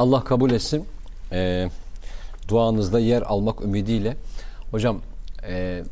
[0.00, 0.84] Allah kabul etsin.
[1.32, 1.70] Ee,
[2.48, 4.16] duanızda yer almak ümidiyle.
[4.70, 5.00] Hocam
[5.48, 5.82] e,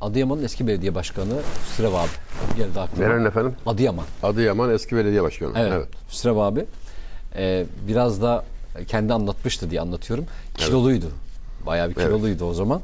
[0.00, 1.34] Adıyaman'ın eski belediye başkanı
[1.70, 2.08] Hüsrev abi
[2.56, 3.08] geldi aklıma.
[3.08, 3.54] Neren efendim?
[3.66, 4.04] Adıyaman.
[4.22, 5.52] Adıyaman eski belediye başkanı.
[5.56, 5.72] Evet.
[5.74, 5.88] evet.
[6.10, 6.64] Hüsrev abi
[7.36, 8.44] e, biraz da
[8.88, 10.26] kendi anlatmıştı diye anlatıyorum.
[10.56, 11.06] Kiloluydu.
[11.66, 12.80] Bayağı bir kiloluydu o zaman.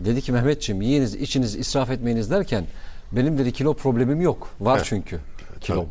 [0.00, 2.64] Dedi ki Mehmetciğim yiyiniz içiniz israf etmeyiniz derken
[3.12, 4.48] benim dedi kilo problemim yok.
[4.60, 5.20] Var çünkü
[5.60, 5.86] kilom.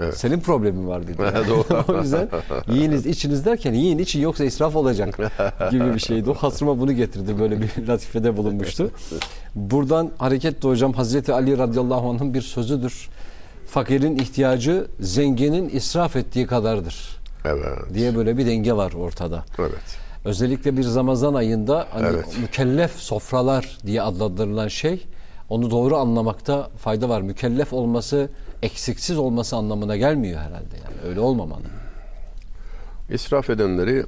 [0.00, 0.16] Evet.
[0.18, 1.18] Senin problemin var dedi.
[1.48, 1.84] Doğru.
[1.98, 2.28] o yüzden
[2.68, 5.18] yiyiniz içiniz derken yiyin için yoksa israf olacak
[5.70, 6.30] gibi bir şeydi.
[6.30, 7.38] O hasrıma bunu getirdi.
[7.40, 8.90] Böyle bir latifede bulunmuştu.
[9.54, 13.08] Buradan hareketle hocam Hazreti Ali radıyallahu anh'ın bir sözüdür.
[13.66, 17.94] Fakirin ihtiyacı zenginin israf ettiği kadardır Evet.
[17.94, 19.44] diye böyle bir denge var ortada.
[19.58, 19.98] Evet.
[20.24, 22.38] Özellikle bir Ramazan ayında hani Evet.
[22.40, 25.06] mükellef sofralar diye adlandırılan şey
[25.48, 27.20] onu doğru anlamakta fayda var.
[27.20, 28.28] Mükellef olması
[28.64, 31.08] eksiksiz olması anlamına gelmiyor herhalde yani.
[31.08, 31.62] Öyle olmamalı.
[33.10, 34.04] İsraf edenleri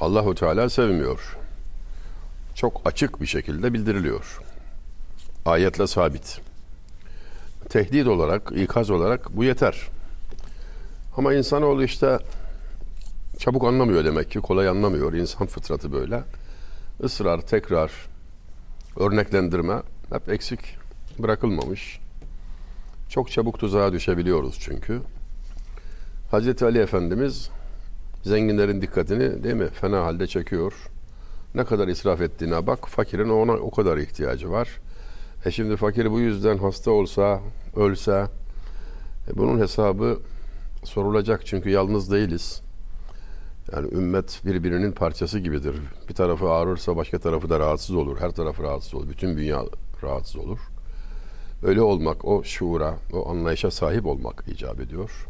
[0.00, 1.36] Allahu Teala sevmiyor.
[2.54, 4.40] Çok açık bir şekilde bildiriliyor.
[5.46, 6.40] Ayetle sabit.
[7.68, 9.88] Tehdit olarak, ikaz olarak bu yeter.
[11.16, 12.18] Ama insanoğlu işte
[13.38, 15.12] çabuk anlamıyor demek ki, kolay anlamıyor.
[15.12, 16.22] İnsan fıtratı böyle.
[17.02, 17.90] Israr, tekrar,
[18.96, 20.60] örneklendirme hep eksik
[21.18, 22.03] bırakılmamış.
[23.08, 25.00] Çok çabuk tuzağa düşebiliyoruz çünkü.
[26.30, 27.50] Hazreti Ali Efendimiz
[28.22, 30.72] zenginlerin dikkatini değil mi fena halde çekiyor.
[31.54, 32.88] Ne kadar israf ettiğine bak.
[32.88, 34.68] Fakirin ona o kadar ihtiyacı var.
[35.44, 37.40] E şimdi fakir bu yüzden hasta olsa,
[37.76, 38.26] ölse
[39.28, 40.18] e bunun hesabı
[40.84, 42.60] sorulacak çünkü yalnız değiliz.
[43.72, 45.76] Yani ümmet birbirinin parçası gibidir.
[46.08, 48.20] Bir tarafı ağrırsa başka tarafı da rahatsız olur.
[48.20, 49.08] Her tarafı rahatsız olur.
[49.08, 49.62] Bütün dünya
[50.02, 50.58] rahatsız olur.
[51.64, 55.26] Öyle olmak, o şuura, o anlayışa sahip olmak icap ediyor.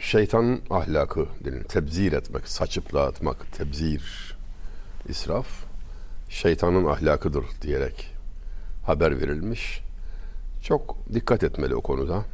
[0.00, 1.64] Şeytan ahlakı denir.
[1.64, 4.36] Tebzir etmek, saçıp dağıtmak, tebzir,
[5.08, 5.46] israf
[6.28, 8.14] şeytanın ahlakıdır diyerek
[8.86, 9.80] haber verilmiş.
[10.62, 12.24] Çok dikkat etmeli o konuda.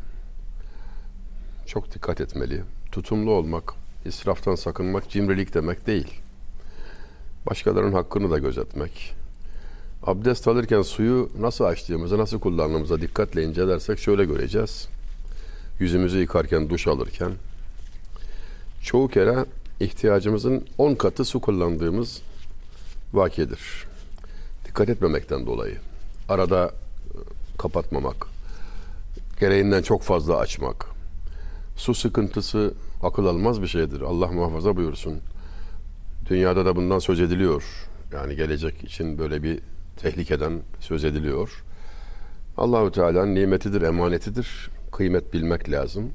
[1.67, 2.63] Çok dikkat etmeli.
[2.93, 3.75] Tutumlu olmak,
[4.05, 6.21] israftan sakınmak cimrilik demek değil.
[7.47, 9.18] Başkalarının hakkını da gözetmek.
[10.03, 14.89] Abdest alırken suyu nasıl açtığımıza, nasıl kullandığımıza dikkatle incelersek şöyle göreceğiz.
[15.81, 17.33] Yüzümüzü yıkarken, duş alırken
[18.83, 19.45] çoğu kere
[19.81, 22.23] ihtiyacımızın 10 katı su kullandığımız
[23.13, 23.87] vakidir.
[24.67, 25.77] Dikkat etmemekten dolayı.
[26.29, 26.71] Arada e,
[27.59, 28.27] kapatmamak,
[29.41, 30.87] gereğinden çok fazla açmak.
[31.77, 34.01] Su sıkıntısı akıl almaz bir şeydir.
[34.01, 35.21] Allah muhafaza buyursun.
[36.31, 37.65] Dünyada da bundan söz ediliyor.
[38.13, 39.59] Yani gelecek için böyle bir
[39.99, 41.65] tehlikeden söz ediliyor.
[42.57, 44.71] Allahu Teala'nın nimetidir, emanetidir.
[44.93, 46.11] Kıymet bilmek lazım.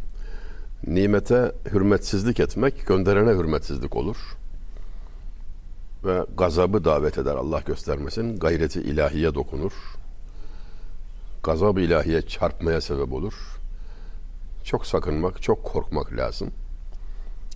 [0.88, 4.17] Nimete hürmetsizlik etmek gönderene hürmetsizlik olur.
[6.05, 8.38] Ve gazabı davet eder Allah göstermesin.
[8.38, 9.73] Gayreti ilahiye dokunur.
[11.44, 13.33] Gazab-ı ilahiye çarpmaya sebep olur.
[14.63, 16.51] Çok sakınmak, çok korkmak lazım.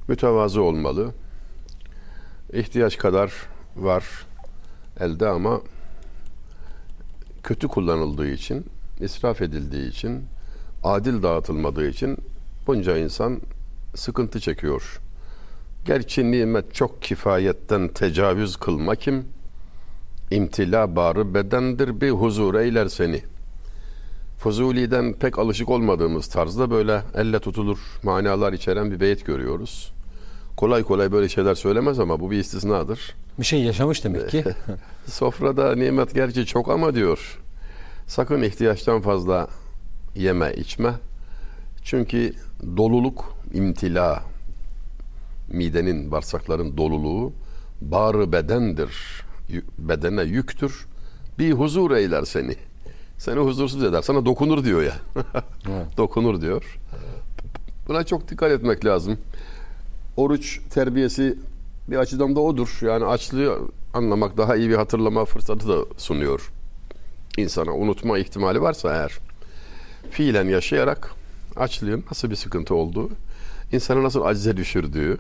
[0.07, 1.11] Mütevazı olmalı.
[2.53, 3.33] İhtiyaç kadar
[3.75, 4.03] var
[4.99, 5.61] elde ama
[7.47, 8.66] kötü kullanıldığı için,
[9.00, 10.24] israf edildiği için,
[10.84, 12.18] adil dağıtılmadığı için
[12.68, 13.41] bunca insan
[13.96, 15.00] sıkıntı çekiyor.
[15.86, 19.25] Gerçi nimet çok kifayetten tecavüz kılma kim?
[20.31, 23.22] İmtila barı bedendir bir huzur eyler seni.
[24.38, 29.94] Fuzuli'den pek alışık olmadığımız tarzda böyle elle tutulur manalar içeren bir beyit görüyoruz.
[30.57, 33.16] Kolay kolay böyle şeyler söylemez ama bu bir istisnadır.
[33.40, 34.44] Bir şey yaşamış demek ki.
[35.06, 37.40] Sofrada nimet gerçi çok ama diyor.
[38.07, 39.47] Sakın ihtiyaçtan fazla
[40.16, 40.94] yeme içme.
[41.84, 42.34] Çünkü
[42.78, 44.23] doluluk, imtila,
[45.50, 47.34] midenin, bağırsakların doluluğu
[47.81, 49.24] bağrı bedendir.
[49.78, 50.85] Bedene yüktür.
[51.39, 52.56] Bir huzur eyler seni.
[53.18, 54.01] Seni huzursuz eder.
[54.01, 54.95] Sana dokunur diyor ya.
[55.97, 56.79] Dokunur diyor.
[57.88, 59.18] Buna çok dikkat etmek lazım.
[60.18, 61.38] Oruç terbiyesi
[61.88, 62.78] bir açıdan da odur.
[62.81, 63.60] Yani açlığı
[63.94, 66.52] anlamak daha iyi bir hatırlama fırsatı da sunuyor.
[67.38, 69.18] İnsana unutma ihtimali varsa eğer
[70.12, 71.12] fiilen yaşayarak
[71.56, 73.10] açlığın nasıl bir sıkıntı olduğu,
[73.72, 75.18] insanı nasıl acize düşürdüğü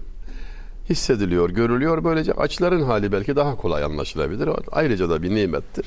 [0.89, 2.03] hissediliyor, görülüyor.
[2.03, 4.49] Böylece açların hali belki daha kolay anlaşılabilir.
[4.71, 5.85] Ayrıca da bir nimettir.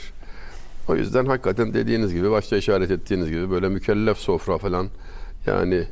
[0.88, 4.88] O yüzden hakikaten dediğiniz gibi, başta işaret ettiğiniz gibi böyle mükellef sofra falan
[5.46, 5.84] yani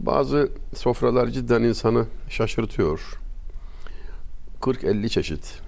[0.00, 3.00] bazı sofralar cidden insanı şaşırtıyor.
[4.60, 5.60] 40-50 çeşit,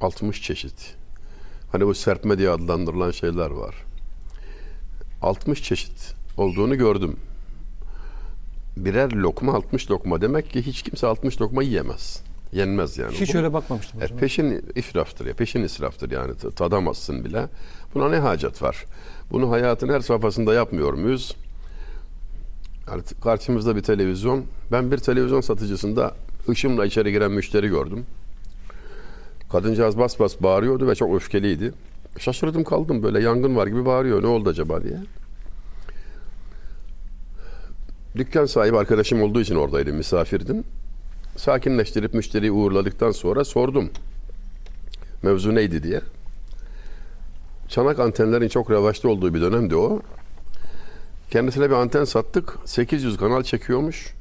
[0.00, 0.94] 60 çeşit.
[1.72, 3.74] Hani bu serpme diye adlandırılan şeyler var.
[5.22, 7.16] 60 çeşit olduğunu gördüm.
[8.76, 12.22] birer lokma 60 lokma demek ki hiç kimse 60 lokma yiyemez.
[12.52, 13.12] Yenmez yani.
[13.14, 14.18] Hiç Bu- öyle bakmamıştım E, hocam.
[14.18, 15.34] peşin israftır ya.
[15.34, 16.32] Peşin israftır yani.
[16.56, 17.48] Tadamazsın bile.
[17.94, 18.84] Buna ne hacet var?
[19.30, 21.36] Bunu hayatın her safhasında yapmıyor muyuz?
[22.88, 24.44] T- karşımızda bir televizyon.
[24.72, 26.14] Ben bir televizyon satıcısında
[26.48, 28.06] ışımla içeri giren müşteri gördüm.
[29.52, 31.72] Kadıncağız bas bas bağırıyordu ve çok öfkeliydi.
[32.18, 34.22] Şaşırdım kaldım böyle yangın var gibi bağırıyor.
[34.22, 34.96] Ne oldu acaba diye.
[38.16, 40.64] Dükkan sahibi arkadaşım olduğu için oradaydım, misafirdim.
[41.36, 43.90] Sakinleştirip müşteriyi uğurladıktan sonra sordum.
[45.22, 46.00] Mevzu neydi diye.
[47.68, 50.00] Çanak antenlerin çok revaçta olduğu bir dönemdi o.
[51.30, 52.58] Kendisine bir anten sattık.
[52.64, 54.14] 800 kanal çekiyormuş.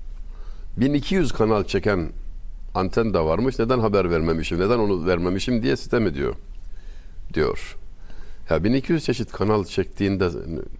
[0.78, 2.10] 1200 kanal çeken
[2.76, 3.60] anten de varmış.
[3.60, 6.36] Neden haber vermemişim, neden onu vermemişim diye sitem ediyor.
[7.34, 7.78] Diyor.
[8.50, 10.30] Ya 1200 çeşit kanal çektiğinde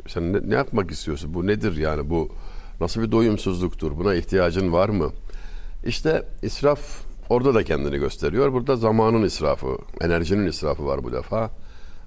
[0.08, 1.34] sen ne, ne yapmak istiyorsun?
[1.34, 2.10] Bu nedir yani?
[2.10, 2.30] Bu
[2.82, 3.98] nasıl bir doyumsuzluktur?
[3.98, 5.12] Buna ihtiyacın var mı?
[5.86, 6.80] İşte israf
[7.30, 8.54] orada da kendini gösteriyor.
[8.54, 11.52] Burada zamanın israfı, enerjinin israfı var bu defa.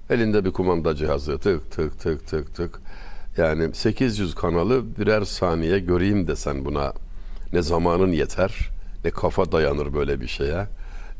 [0.09, 2.81] Elinde bir kumanda cihazı tık tık tık tık tık.
[3.37, 6.93] Yani 800 kanalı birer saniye göreyim desen buna
[7.53, 8.69] ne zamanın yeter
[9.05, 10.67] ne kafa dayanır böyle bir şeye.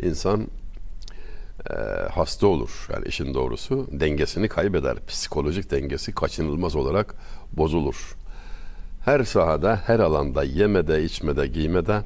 [0.04, 0.48] İnsan
[1.70, 1.74] e,
[2.12, 2.88] hasta olur.
[2.94, 5.06] Yani işin doğrusu dengesini kaybeder.
[5.08, 7.16] Psikolojik dengesi kaçınılmaz olarak
[7.54, 8.16] bozulur.
[9.06, 12.02] Her sahada, her alanda, yemede, içmede, giymede,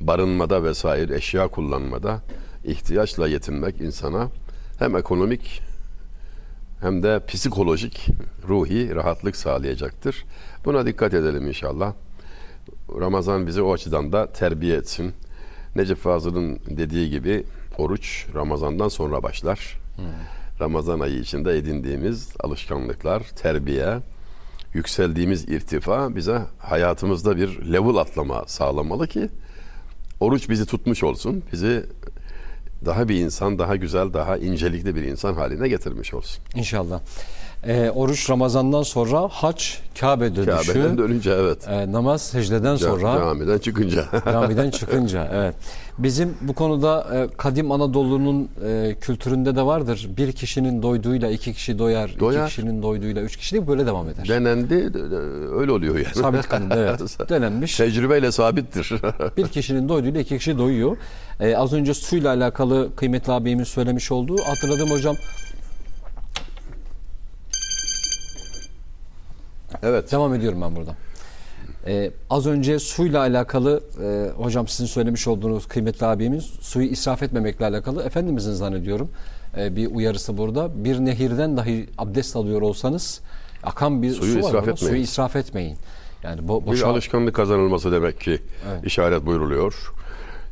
[0.00, 2.22] barınmada vesaire eşya kullanmada
[2.64, 4.28] ihtiyaçla yetinmek insana
[4.78, 5.62] hem ekonomik
[6.80, 8.06] hem de psikolojik,
[8.48, 10.24] ruhi rahatlık sağlayacaktır.
[10.64, 11.92] Buna dikkat edelim inşallah.
[13.00, 15.12] Ramazan bizi o açıdan da terbiye etsin.
[15.76, 17.44] Necip Fazıl'ın dediği gibi
[17.78, 19.78] oruç Ramazan'dan sonra başlar.
[20.60, 23.98] Ramazan ayı içinde edindiğimiz alışkanlıklar, terbiye,
[24.74, 29.28] yükseldiğimiz irtifa bize hayatımızda bir level atlama sağlamalı ki
[30.20, 31.42] oruç bizi tutmuş olsun.
[31.52, 31.86] Bizi
[32.84, 36.44] daha bir insan, daha güzel, daha incelikli bir insan haline getirmiş olsun.
[36.54, 37.00] İnşallah.
[37.64, 40.72] Ee, oruç Ramazan'dan sonra haç Kabe dönüşü.
[40.72, 41.68] Kabe'den dönünce evet.
[41.68, 44.04] e, namaz secdeden sonra Camiden çıkınca.
[44.24, 45.54] camiden çıkınca evet.
[45.98, 50.08] Bizim bu konuda e, kadim Anadolu'nun e, kültüründe de vardır.
[50.16, 52.40] Bir kişinin doyduğuyla iki kişi doyar, Doyar.
[52.42, 54.28] iki kişinin doyduğuyla üç kişi değil böyle devam eder.
[54.28, 55.16] Denendi, de- de-
[55.58, 56.14] öyle oluyor yani.
[56.14, 57.00] Sabit kanında evet.
[57.28, 57.76] Denenmiş.
[57.76, 58.92] Tecrübeyle sabittir.
[59.36, 60.96] Bir kişinin doyduğuyla iki kişi doyuyor.
[61.40, 65.16] Ee, az önce suyla alakalı kıymetli abimin söylemiş olduğu hatırladım hocam.
[69.82, 70.12] Evet.
[70.12, 70.94] Devam ediyorum ben burada.
[71.86, 77.66] Ee, az önce suyla alakalı e, hocam sizin söylemiş olduğunuz kıymetli abimin suyu israf etmemekle
[77.66, 79.10] alakalı Efendimizin zannediyorum
[79.58, 80.84] e, bir uyarısı burada.
[80.84, 83.20] Bir nehirden dahi abdest alıyor olsanız
[83.62, 84.70] akan bir Suyu su var israf burada.
[84.70, 84.92] etmeyin.
[84.92, 85.76] Suyu israf etmeyin.
[86.22, 88.38] Yani bo Bir boşa alışkanlık kazanılması demek ki
[88.70, 88.86] Evet.
[88.86, 89.92] işaret buyruluyor.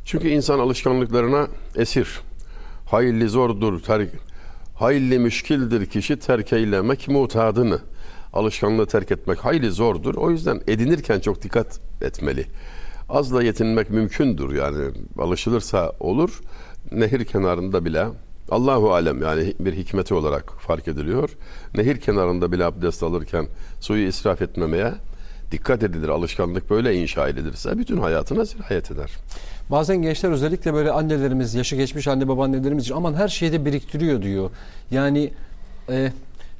[0.05, 2.19] Çünkü insan alışkanlıklarına esir.
[2.85, 4.07] Hayli zordur, ter,
[4.75, 7.79] hayli müşkildir kişi terk eylemek mutadını.
[8.35, 10.15] Alışkanlığı terk etmek hayli zordur.
[10.15, 12.45] O yüzden edinirken çok dikkat etmeli.
[13.09, 16.41] Azla yetinmek mümkündür yani alışılırsa olur.
[16.91, 18.07] Nehir kenarında bile
[18.51, 21.29] Allahu alem yani bir hikmeti olarak fark ediliyor.
[21.77, 23.47] Nehir kenarında bile abdest alırken
[23.79, 24.93] suyu israf etmemeye
[25.51, 26.09] dikkat edilir.
[26.09, 29.11] Alışkanlık böyle inşa edilirse bütün hayatına sirayet eder.
[29.71, 34.21] Bazen gençler özellikle böyle annelerimiz, yaşı geçmiş anne babaannelerimiz için aman her şeyi de biriktiriyor
[34.21, 34.49] diyor.
[34.91, 35.31] Yani
[35.89, 36.11] e,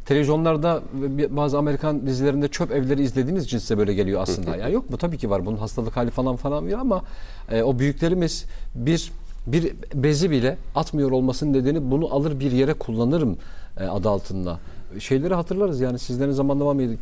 [0.06, 4.56] televizyonlarda bir- bazı Amerikan dizilerinde çöp evleri izlediğiniz için size böyle geliyor aslında.
[4.56, 4.98] ya yok mu?
[4.98, 5.46] Tabii ki var.
[5.46, 7.04] Bunun hastalık hali falan falan var ama
[7.52, 8.46] e, o büyüklerimiz
[8.76, 9.12] bir
[9.48, 13.38] bir bezi bile atmıyor olmasının nedeni bunu alır bir yere kullanırım
[13.80, 14.60] e, adı altında.
[15.00, 16.96] Şeyleri hatırlarız yani sizlerin zamanında var mıydı?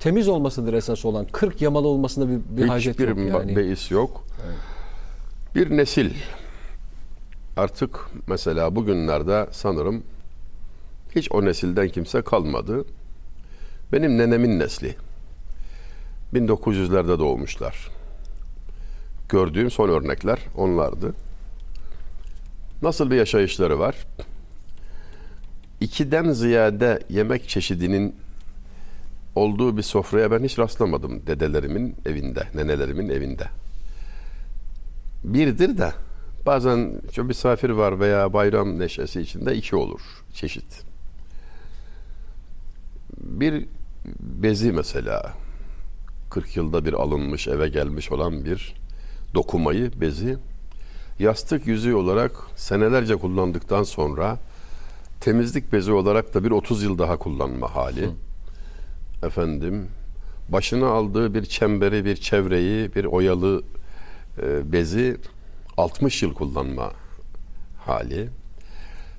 [0.00, 1.26] Temiz olmasıdır esas olan.
[1.32, 3.56] 40 yamalı olmasında bir, bir hacet Hiçbir yok yani.
[3.56, 4.24] beis yok.
[5.54, 6.10] Bir nesil
[7.56, 10.02] artık mesela bugünlerde sanırım
[11.16, 12.84] hiç o nesilden kimse kalmadı.
[13.92, 14.96] Benim nenemin nesli.
[16.34, 17.88] 1900'lerde doğmuşlar.
[19.28, 21.14] Gördüğüm son örnekler onlardı.
[22.82, 23.96] Nasıl bir yaşayışları var?
[25.80, 28.14] İkiden ziyade yemek çeşidinin
[29.34, 33.44] olduğu bir sofraya ben hiç rastlamadım dedelerimin evinde, nenelerimin evinde.
[35.24, 35.92] Birdir de
[36.46, 40.00] bazen şu misafir var veya bayram neşesi içinde iki olur
[40.34, 40.82] çeşit.
[43.20, 43.66] Bir
[44.20, 45.32] bezi mesela
[46.30, 48.74] 40 yılda bir alınmış eve gelmiş olan bir
[49.34, 50.36] dokumayı bezi
[51.18, 54.38] yastık yüzüğü olarak senelerce kullandıktan sonra
[55.20, 58.10] temizlik bezi olarak da bir 30 yıl daha kullanma hali.
[59.22, 59.86] Efendim
[60.48, 63.62] başına aldığı bir çemberi, bir çevreyi, bir oyalı
[64.42, 65.16] e, bezi
[65.76, 66.92] 60 yıl kullanma
[67.86, 68.28] hali.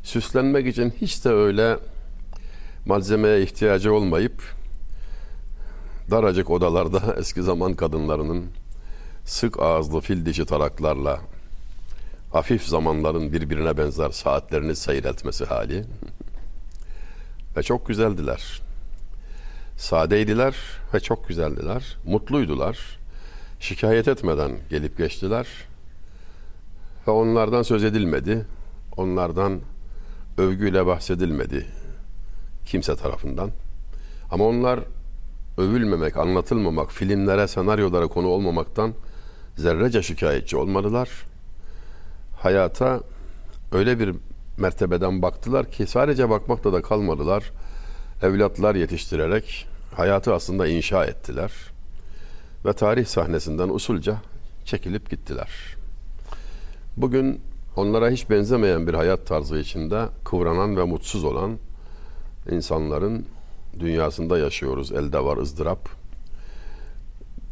[0.04, 1.78] Süslenmek için hiç de öyle
[2.90, 4.44] malzemeye ihtiyacı olmayıp
[6.12, 8.46] daracık odalarda eski zaman kadınlarının
[9.26, 11.20] sık ağızlı fil dişi taraklarla
[12.32, 15.86] hafif zamanların birbirine benzer saatlerini seyretmesi hali.
[17.58, 18.62] Ve çok güzeldiler.
[19.78, 20.56] Sadeydiler
[20.94, 21.98] ve çok güzeldiler.
[22.06, 23.00] Mutluydular.
[23.60, 25.48] Şikayet etmeden gelip geçtiler.
[27.08, 28.46] Ve onlardan söz edilmedi.
[28.98, 29.60] Onlardan
[30.38, 31.79] övgüyle bahsedilmedi
[32.70, 33.52] kimse tarafından.
[34.32, 34.80] Ama onlar
[35.58, 38.94] övülmemek, anlatılmamak, filmlere, senaryolara konu olmamaktan
[39.58, 41.10] zerrece şikayetçi olmadılar.
[42.38, 43.02] Hayata
[43.72, 44.16] öyle bir
[44.58, 47.52] mertebeden baktılar ki sadece bakmakta da kalmadılar.
[48.22, 51.52] Evlatlar yetiştirerek hayatı aslında inşa ettiler.
[52.66, 54.18] Ve tarih sahnesinden usulca
[54.66, 55.50] çekilip gittiler.
[56.98, 57.42] Bugün
[57.76, 61.58] onlara hiç benzemeyen bir hayat tarzı içinde kıvranan ve mutsuz olan
[62.52, 63.26] insanların
[63.80, 64.92] dünyasında yaşıyoruz.
[64.92, 65.90] Elde var ızdırap.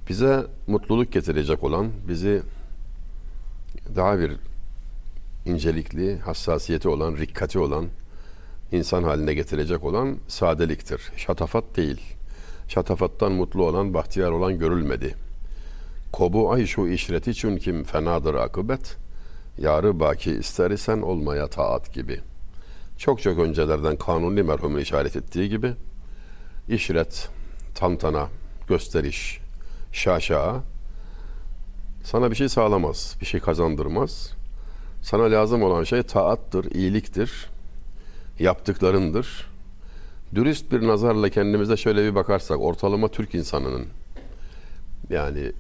[0.10, 2.42] Bize mutluluk getirecek olan, bizi
[3.96, 4.38] daha bir
[5.46, 7.86] incelikli, hassasiyeti olan, rikkati olan
[8.72, 11.12] insan haline getirecek olan sadeliktir.
[11.18, 12.02] Şatafat değil.
[12.68, 15.16] Şatafattan mutlu olan, bahtiyar olan görülmedi.
[16.12, 18.98] Kobu ay şu işreti için kim fenadır akıbet.
[19.58, 22.20] Yarı baki ister isen olmaya taat gibi.
[22.98, 25.74] Çok çok öncelerden kanuni merhumun işaret ettiği gibi
[26.70, 27.30] işret,
[27.76, 28.28] tantana,
[28.68, 29.40] gösteriş,
[29.92, 30.64] şaşa
[32.04, 34.34] sana bir şey sağlamaz, bir şey kazandırmaz.
[35.02, 37.50] Sana lazım olan şey taattır, iyiliktir,
[38.40, 39.48] yaptıklarındır.
[40.36, 43.86] Dürüst bir nazarla kendimize şöyle bir bakarsak ortalama Türk insanının
[45.10, 45.52] yani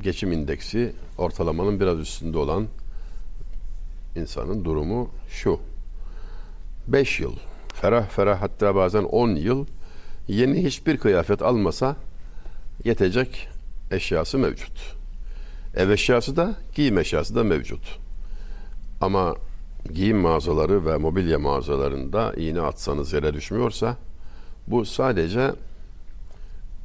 [0.00, 2.66] geçim indeksi ortalamanın biraz üstünde olan
[4.16, 5.60] insanın durumu şu.
[6.92, 7.36] 5 yıl,
[7.74, 9.66] ferah ferah hatta bazen 10 yıl
[10.28, 11.96] yeni hiçbir kıyafet almasa
[12.84, 13.48] yetecek
[13.90, 14.96] eşyası mevcut.
[15.76, 17.98] Ev eşyası da giyim eşyası da mevcut.
[19.00, 19.34] Ama
[19.92, 23.96] giyim mağazaları ve mobilya mağazalarında iğne atsanız yere düşmüyorsa
[24.66, 25.52] bu sadece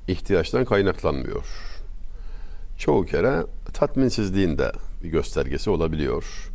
[0.07, 1.45] ihtiyaçtan kaynaklanmıyor.
[2.77, 3.43] Çoğu kere
[3.73, 4.71] tatminsizliğin de
[5.03, 6.51] bir göstergesi olabiliyor.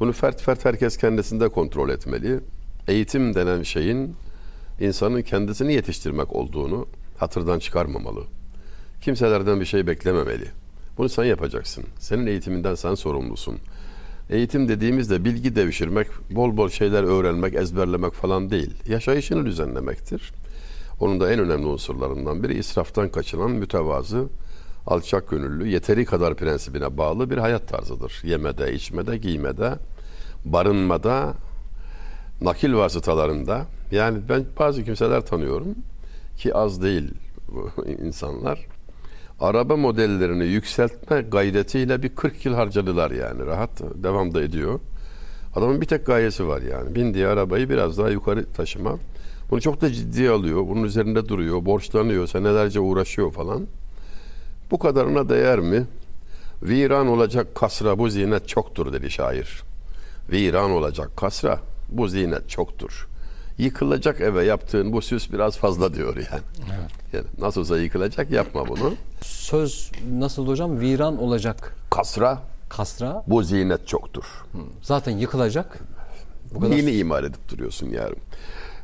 [0.00, 2.40] Bunu fert fert herkes kendisinde kontrol etmeli.
[2.88, 4.16] Eğitim denen şeyin
[4.80, 6.86] insanın kendisini yetiştirmek olduğunu
[7.18, 8.24] hatırdan çıkarmamalı.
[9.00, 10.48] Kimselerden bir şey beklememeli.
[10.98, 11.84] Bunu sen yapacaksın.
[11.98, 13.58] Senin eğitiminden sen sorumlusun.
[14.30, 18.74] Eğitim dediğimizde bilgi devşirmek, bol bol şeyler öğrenmek, ezberlemek falan değil.
[18.88, 20.32] Yaşayışını düzenlemektir.
[21.00, 24.26] Onun da en önemli unsurlarından biri israftan kaçınan mütevazı,
[24.86, 28.20] alçak gönüllü, yeteri kadar prensibine bağlı bir hayat tarzıdır.
[28.24, 29.74] Yemede, içmede, giymede,
[30.44, 31.34] barınmada,
[32.40, 33.66] nakil vasıtalarında.
[33.90, 35.74] Yani ben bazı kimseler tanıyorum
[36.36, 37.10] ki az değil
[37.48, 37.70] bu
[38.04, 38.66] insanlar.
[39.40, 43.46] Araba modellerini yükseltme gayretiyle bir 40 yıl harcadılar yani.
[43.46, 44.80] Rahat devam da ediyor.
[45.56, 46.94] Adamın bir tek gayesi var yani.
[46.94, 48.98] Bindiği arabayı biraz daha yukarı taşıma.
[49.50, 50.68] Bunu çok da ciddiye alıyor.
[50.68, 51.64] Bunun üzerinde duruyor.
[51.64, 52.26] Borçlanıyor.
[52.26, 53.66] Senelerce uğraşıyor falan.
[54.70, 55.84] Bu kadarına değer mi?
[56.62, 59.62] Viran olacak kasra bu zinet çoktur dedi şair.
[60.32, 63.08] Viran olacak kasra bu zinet çoktur.
[63.58, 66.42] Yıkılacak eve yaptığın bu süs biraz fazla diyor yani.
[66.78, 66.90] Evet.
[67.12, 68.94] yani nasılsa yıkılacak yapma bunu.
[69.22, 70.80] Söz nasıl hocam?
[70.80, 72.38] Viran olacak Kasra
[72.68, 73.24] kasra.
[73.26, 74.24] bu zinet çoktur.
[74.82, 75.78] Zaten yıkılacak.
[76.54, 78.18] Bu kadar Neyini imal edip duruyorsun yarım?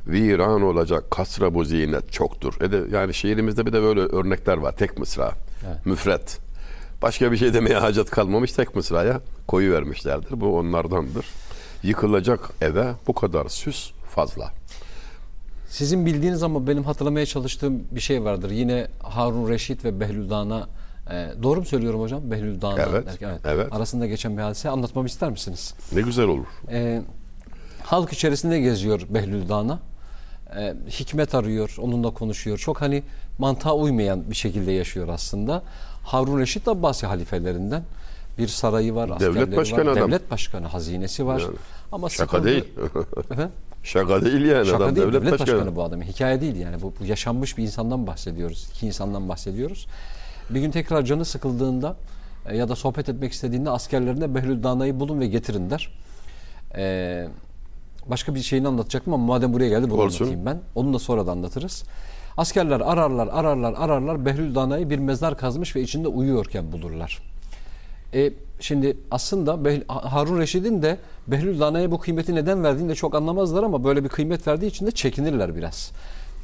[0.06, 2.54] Viran olacak kasra bu zinet çoktur.
[2.60, 4.76] E de, yani şiirimizde bir de böyle örnekler var.
[4.76, 5.32] Tek mısra,
[5.66, 5.86] Evet.
[5.86, 6.38] müfret.
[7.02, 10.40] Başka bir şey demeye hacet kalmamış tek mısraya koyu vermişlerdir.
[10.40, 11.26] Bu onlardandır.
[11.82, 14.50] Yıkılacak eve bu kadar süs fazla.
[15.68, 18.50] Sizin bildiğiniz ama benim hatırlamaya çalıştığım bir şey vardır.
[18.50, 20.68] Yine Harun Reşit ve Behlül Dağ'ına
[21.10, 22.30] e, doğru mu söylüyorum hocam?
[22.30, 23.72] Behlül Dağ'ına Evet, derken, evet.
[23.72, 25.74] arasında geçen bir hadise anlatmamı ister misiniz?
[25.92, 26.46] Ne güzel olur.
[26.70, 27.02] E,
[27.82, 29.78] halk içerisinde geziyor Behlül Dağ'ına.
[30.56, 32.58] E, hikmet arıyor, onunla konuşuyor.
[32.58, 33.02] Çok hani
[33.38, 35.62] mantığa uymayan bir şekilde yaşıyor aslında.
[36.04, 37.82] Harun Reşit Abbasi halifelerinden
[38.38, 40.08] bir sarayı var, askerleri başkanı var, adam.
[40.08, 41.40] devlet başkanı, hazinesi var.
[41.40, 41.52] Yani
[41.92, 42.64] Ama Şaka sıkıldı- değil.
[43.30, 43.48] Efendim?
[43.82, 45.56] Şaka değil yani Şaka adam değil, devlet, devlet, başkanı.
[45.58, 45.76] başkanı.
[45.76, 46.02] bu adam.
[46.02, 46.82] Hikaye değil yani.
[46.82, 48.68] Bu, bu yaşanmış bir insandan bahsediyoruz.
[48.74, 49.86] İki insandan bahsediyoruz.
[50.50, 51.96] Bir gün tekrar canı sıkıldığında
[52.48, 55.92] e, ya da sohbet etmek istediğinde askerlerine Behlül Dana'yı bulun ve getirin der.
[56.76, 57.28] E,
[58.06, 60.24] başka bir şeyini anlatacaktım ama madem buraya geldi bunu Olsun.
[60.24, 60.60] anlatayım ben.
[60.74, 61.84] Onu da sonra da anlatırız.
[62.36, 64.24] Askerler ararlar, ararlar, ararlar.
[64.26, 67.22] Behlül Dana'yı bir mezar kazmış ve içinde uyuyorken bulurlar.
[68.14, 73.62] E, şimdi aslında Harun Reşid'in de Behlül Dana'ya bu kıymeti neden verdiğini de çok anlamazlar
[73.62, 75.92] ama böyle bir kıymet verdiği için de çekinirler biraz.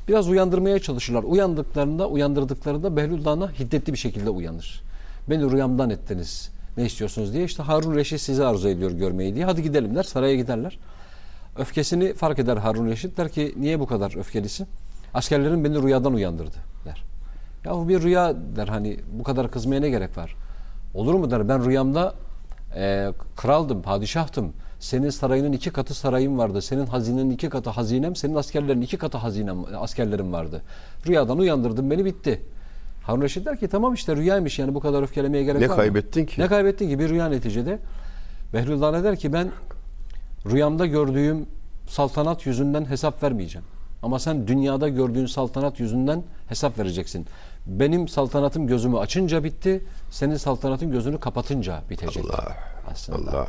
[0.09, 1.23] Biraz uyandırmaya çalışırlar.
[1.23, 4.83] Uyandıklarında, uyandırdıklarında Behlül Dana hiddetli bir şekilde uyanır.
[5.31, 6.51] Beni rüyamdan ettiniz.
[6.77, 9.45] Ne istiyorsunuz diye işte Harun Reşit sizi arzu ediyor görmeyi diye.
[9.45, 10.03] Hadi gidelim der.
[10.03, 10.79] Saraya giderler.
[11.59, 13.17] Öfkesini fark eder Harun Reşit.
[13.17, 14.67] Der ki niye bu kadar öfkelisin?
[15.15, 17.05] Askerlerin beni rüyadan uyandırdı der.
[17.65, 20.37] Ya bu bir rüya der hani bu kadar kızmaya ne gerek var?
[20.95, 22.15] Olur mu der ben rüyamda
[22.77, 24.53] e, kraldım, padişahtım.
[24.81, 26.63] Senin sarayının iki katı sarayım vardı.
[26.63, 30.63] Senin hazinenin iki katı hazinem, senin askerlerin iki katı hazinem, askerlerim vardı.
[31.07, 32.43] Rüyadan uyandırdın beni bitti.
[33.03, 35.81] Harun Reşit der ki tamam işte rüyaymış yani bu kadar öfkelemeye gerek Ne var mı?
[35.81, 36.41] kaybettin ki?
[36.41, 36.99] Ne kaybettin ki?
[36.99, 37.79] Bir rüya neticede.
[38.55, 39.51] Behlül ne der ki ben
[40.47, 41.47] rüyamda gördüğüm
[41.89, 43.67] saltanat yüzünden hesap vermeyeceğim.
[44.03, 47.27] Ama sen dünyada gördüğün saltanat yüzünden hesap vereceksin.
[47.69, 49.85] Benim saltanatım gözümü açınca bitti.
[50.11, 52.25] Senin saltanatın gözünü kapatınca bitecek.
[52.25, 52.57] Allah.
[52.93, 53.31] Aslında.
[53.31, 53.47] Allah.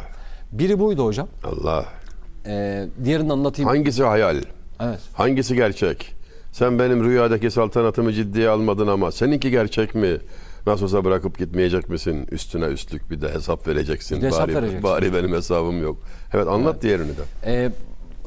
[0.52, 1.28] Biri buydu hocam.
[1.44, 1.86] Allah.
[2.46, 3.70] Ee, diğerini anlatayım.
[3.70, 4.38] Hangisi hayal?
[4.80, 5.00] Evet.
[5.14, 6.16] Hangisi gerçek?
[6.52, 10.18] Sen benim rüyadaki saltanatımı ciddiye almadın ama seninki gerçek mi?
[10.68, 12.28] Nasıl olsa bırakıp gitmeyecek misin?
[12.32, 14.18] Üstüne üstlük bir de hesap vereceksin.
[14.18, 14.84] Bir de hesap bari, vereceksin.
[14.84, 15.98] bari benim hesabım yok.
[16.34, 17.22] Evet anlat diğerini de.
[17.46, 17.70] Ee,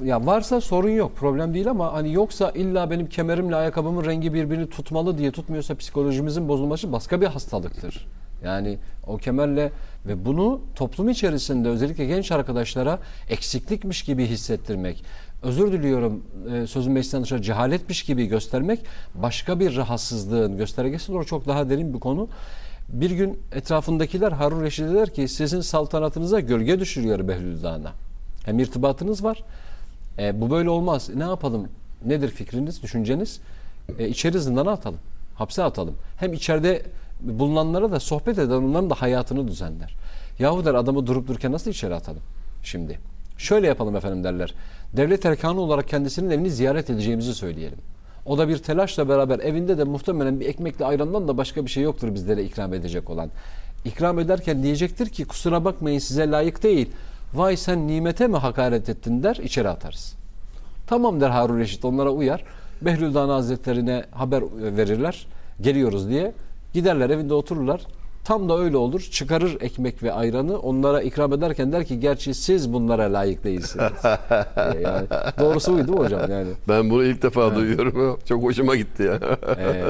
[0.05, 4.71] ya varsa sorun yok, problem değil ama hani yoksa illa benim kemerimle ayakkabımın rengi birbirini
[4.71, 8.07] tutmalı diye tutmuyorsa psikolojimizin bozulması başka bir hastalıktır.
[8.45, 9.73] Yani o kemerle
[10.07, 12.99] ve bunu toplum içerisinde özellikle genç arkadaşlara
[13.31, 15.05] eksiklikmiş gibi hissettirmek,
[15.43, 18.81] özür diliyorum e, sözün meclisten dışarı cehaletmiş gibi göstermek
[19.15, 22.29] başka bir rahatsızlığın göstergesi doğru çok daha derin bir konu.
[22.89, 27.93] Bir gün etrafındakiler Harun Reşid'e der ki sizin saltanatınıza gölge düşürüyor Behlül Dağı'na.
[28.45, 29.45] Hem irtibatınız var.
[30.19, 31.11] E, bu böyle olmaz.
[31.15, 31.69] Ne yapalım?
[32.05, 33.41] Nedir fikriniz, düşünceniz?
[33.99, 34.99] E, içeri zindana atalım.
[35.35, 35.95] Hapse atalım.
[36.17, 36.83] Hem içeride
[37.21, 39.95] bulunanlara da sohbet eden onların da hayatını düzenler.
[40.39, 42.23] Yahu der adamı durup dururken nasıl içeri atalım?
[42.63, 42.99] Şimdi.
[43.39, 44.55] Şöyle yapalım efendim derler.
[44.97, 47.79] Devlet erkanı olarak kendisinin evini ziyaret edeceğimizi söyleyelim.
[48.27, 51.83] O da bir telaşla beraber evinde de muhtemelen bir ekmekle ayrandan da başka bir şey
[51.83, 53.31] yoktur bizlere ikram edecek olan.
[53.85, 56.91] İkram ederken diyecektir ki kusura bakmayın size layık değil.
[57.35, 60.15] Vay sen nimete mi hakaret ettin der içeri atarız.
[60.87, 62.45] Tamam der Harun Reşit onlara uyar.
[62.83, 64.43] Behlül Dana Hazretlerine haber
[64.77, 65.27] verirler.
[65.61, 66.33] Geliyoruz diye.
[66.73, 67.81] Giderler evinde otururlar.
[68.25, 69.01] Tam da öyle olur.
[69.01, 73.93] Çıkarır ekmek ve ayranı onlara ikram ederken der ki gerçi siz bunlara layık değilsiniz.
[74.83, 75.07] Yani,
[75.41, 76.49] doğrusu buydu hocam yani.
[76.69, 78.19] Ben bunu ilk defa duyuyorum.
[78.29, 79.19] Çok hoşuma gitti ya.
[79.59, 79.85] Ee,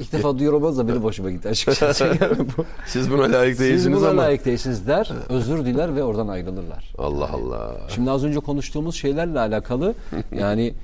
[0.00, 2.04] ilk defa duyuyor olmaz da benim hoşuma gitti açıkçası.
[2.20, 4.22] Yani bu- Siz buna layık Siz değilsiniz buna ama.
[4.22, 6.92] layık değilsiniz der, özür diler ve oradan ayrılırlar.
[6.98, 7.76] Allah Allah.
[7.88, 9.94] Şimdi az önce konuştuğumuz şeylerle alakalı
[10.38, 10.74] yani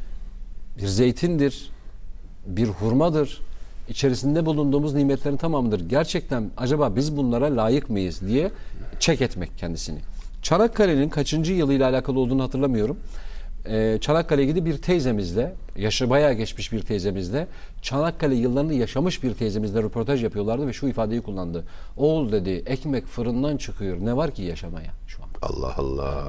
[0.78, 1.70] bir zeytindir,
[2.46, 3.40] bir hurmadır,
[3.90, 5.88] içerisinde bulunduğumuz nimetlerin tamamıdır.
[5.88, 8.50] Gerçekten acaba biz bunlara layık mıyız diye
[9.00, 9.98] çek etmek kendisini.
[10.42, 12.96] Çanakkale'nin kaçıncı yılıyla alakalı olduğunu hatırlamıyorum.
[13.66, 17.46] Ee, Çanakkale'ye gidip bir teyzemizle, yaşı bayağı geçmiş bir teyzemizle,
[17.82, 21.64] Çanakkale yıllarını yaşamış bir teyzemizle röportaj yapıyorlardı ve şu ifadeyi kullandı.
[21.96, 25.28] Oğul dedi ekmek fırından çıkıyor ne var ki yaşamaya şu an.
[25.42, 26.24] Allah Allah.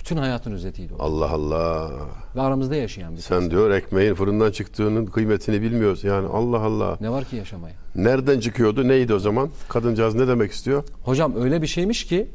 [0.00, 1.02] Bütün hayatın özetiydi o.
[1.02, 1.90] Allah Allah.
[2.36, 6.04] Ve aramızda yaşayan bir Sen diyor ekmeğin fırından çıktığının kıymetini bilmiyoruz.
[6.04, 6.96] Yani Allah Allah.
[7.00, 7.74] Ne var ki yaşamaya?
[7.94, 8.88] Nereden çıkıyordu?
[8.88, 9.48] Neydi o zaman?
[9.68, 10.84] Kadıncağız ne demek istiyor?
[11.04, 12.28] Hocam öyle bir şeymiş ki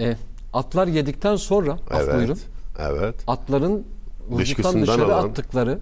[0.00, 0.16] e,
[0.52, 2.14] atlar yedikten sonra af evet.
[2.14, 2.38] buyurun
[2.78, 3.14] Evet.
[3.26, 3.84] atların
[4.30, 5.28] vücuttan dışarı alan.
[5.28, 5.78] attıkları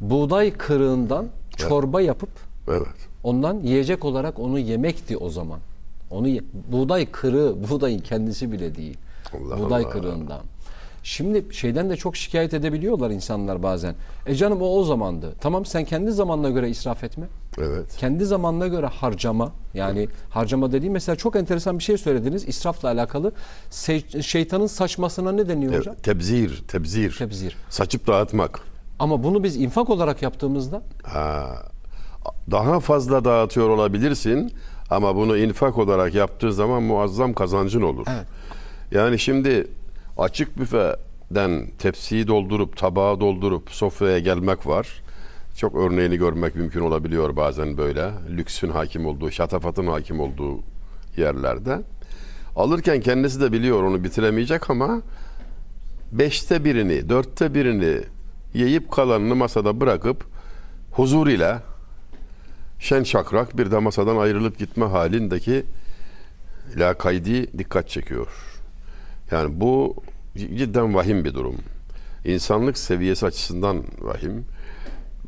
[0.00, 2.30] buğday kırığından çorba yapıp
[2.68, 3.08] Evet.
[3.24, 5.58] ondan yiyecek olarak onu yemekti o zaman.
[6.10, 8.96] Onu ye- buğday kırığı, buğdayın kendisi bile değil.
[9.34, 9.90] Allah buğday Allah.
[9.90, 10.40] kırığından.
[11.04, 13.94] Şimdi şeyden de çok şikayet edebiliyorlar insanlar bazen.
[14.26, 15.34] E canım o o zamandı.
[15.40, 17.26] Tamam sen kendi zamanına göre israf etme.
[17.58, 17.96] Evet.
[17.98, 23.32] kendi zamanına göre harcama yani harcama dediğim mesela çok enteresan bir şey söylediniz israfla alakalı
[23.70, 25.94] Se- şeytanın saçmasına ne deniyor hocam?
[25.94, 26.04] Evet.
[26.04, 27.16] Tebzir, tebzir.
[27.18, 27.56] Tebzir.
[27.70, 28.60] Saçıp dağıtmak.
[28.98, 31.46] Ama bunu biz infak olarak yaptığımızda Ha,
[32.50, 34.52] daha fazla dağıtıyor olabilirsin
[34.90, 38.06] ama bunu infak olarak yaptığı zaman muazzam kazancın olur.
[38.10, 38.26] Evet.
[38.92, 39.66] Yani şimdi
[40.18, 45.02] açık büfeden tepsiyi doldurup tabağı doldurup sofraya gelmek var.
[45.56, 48.10] Çok örneğini görmek mümkün olabiliyor bazen böyle.
[48.30, 50.60] Lüksün hakim olduğu, şatafatın hakim olduğu
[51.16, 51.80] yerlerde.
[52.56, 55.02] Alırken kendisi de biliyor onu bitiremeyecek ama
[56.12, 58.00] beşte birini, dörtte birini
[58.54, 60.24] yiyip kalanını masada bırakıp
[60.92, 61.58] huzur ile
[62.78, 65.64] şen şakrak bir de masadan ayrılıp gitme halindeki
[66.76, 68.51] lakaydi dikkat çekiyor.
[69.32, 69.96] Yani bu
[70.36, 71.56] cidden vahim bir durum.
[72.24, 74.44] İnsanlık seviyesi açısından vahim.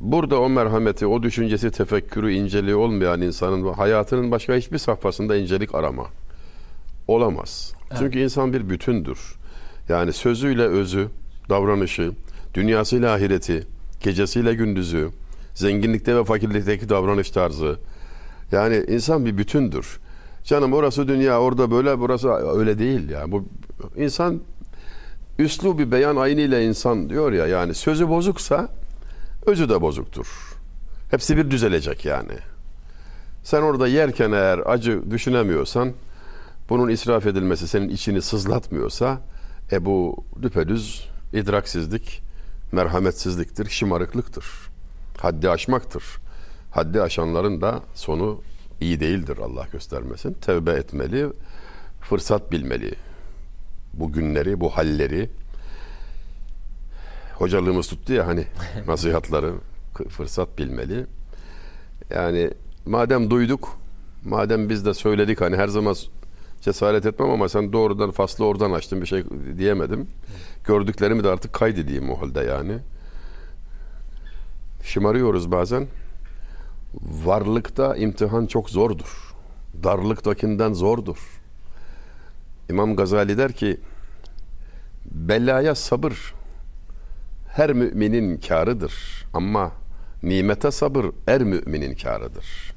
[0.01, 6.07] Burada o merhameti, o düşüncesi, tefekkürü, inceliği olmayan insanın hayatının başka hiçbir safhasında incelik arama.
[7.09, 7.73] Olamaz.
[7.99, 9.19] Çünkü insan bir bütündür.
[9.89, 11.09] Yani sözüyle özü,
[11.49, 12.13] davranışı,
[12.55, 13.67] dünyasıyla ahireti,
[14.01, 15.11] gecesiyle gündüzü,
[15.55, 17.79] zenginlikte ve fakirlikteki davranış tarzı.
[18.53, 19.99] Yani insan bir bütündür.
[20.45, 23.33] Canım orası dünya, orada böyle, burası öyle değil ya.
[23.33, 23.45] Bu
[23.97, 24.41] insan
[25.39, 28.69] üslu bir beyan aynıyla insan diyor ya yani sözü bozuksa
[29.47, 30.57] özü de bozuktur.
[31.11, 32.33] Hepsi bir düzelecek yani.
[33.43, 35.93] Sen orada yerken eğer acı düşünemiyorsan
[36.69, 39.21] bunun israf edilmesi senin içini sızlatmıyorsa
[39.73, 42.23] e bu düpedüz idraksizlik,
[42.73, 44.45] merhametsizliktir, şımarıklıktır.
[45.19, 46.05] Haddi aşmaktır.
[46.71, 48.41] Haddi aşanların da sonu
[48.81, 50.33] iyi değildir Allah göstermesin.
[50.33, 51.27] Tevbe etmeli,
[52.01, 52.95] fırsat bilmeli.
[53.95, 55.31] Bu günleri, bu halleri
[57.35, 58.45] hocalığımız tuttu ya hani
[58.87, 59.55] nasihatları
[60.09, 61.07] fırsat bilmeli.
[62.11, 62.51] Yani
[62.87, 63.79] madem duyduk,
[64.25, 65.97] madem biz de söyledik hani her zaman
[66.61, 69.25] cesaret etmem ama sen doğrudan faslı oradan açtın bir şey
[69.59, 70.07] diyemedim.
[70.65, 72.79] Gördüklerimi de artık kaydedeyim o halde yani.
[74.83, 75.87] Şımarıyoruz bazen.
[77.03, 79.35] Varlıkta imtihan çok zordur.
[79.83, 81.19] Darlıktakinden zordur.
[82.71, 83.81] İmam Gazali der ki
[85.11, 86.35] belaya sabır
[87.49, 89.73] her müminin karıdır ama
[90.23, 92.75] nimete sabır er müminin karıdır.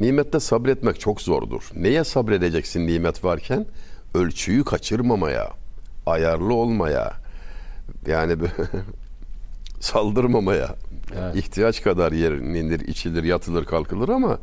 [0.00, 1.70] Nimette sabretmek çok zordur.
[1.76, 3.66] Neye sabredeceksin nimet varken?
[4.14, 5.50] Ölçüyü kaçırmamaya,
[6.06, 7.12] ayarlı olmaya,
[8.06, 8.36] yani
[9.80, 10.74] saldırmamaya.
[11.18, 11.36] Evet.
[11.36, 14.38] ihtiyaç kadar yerinir, içilir, yatılır, kalkılır ama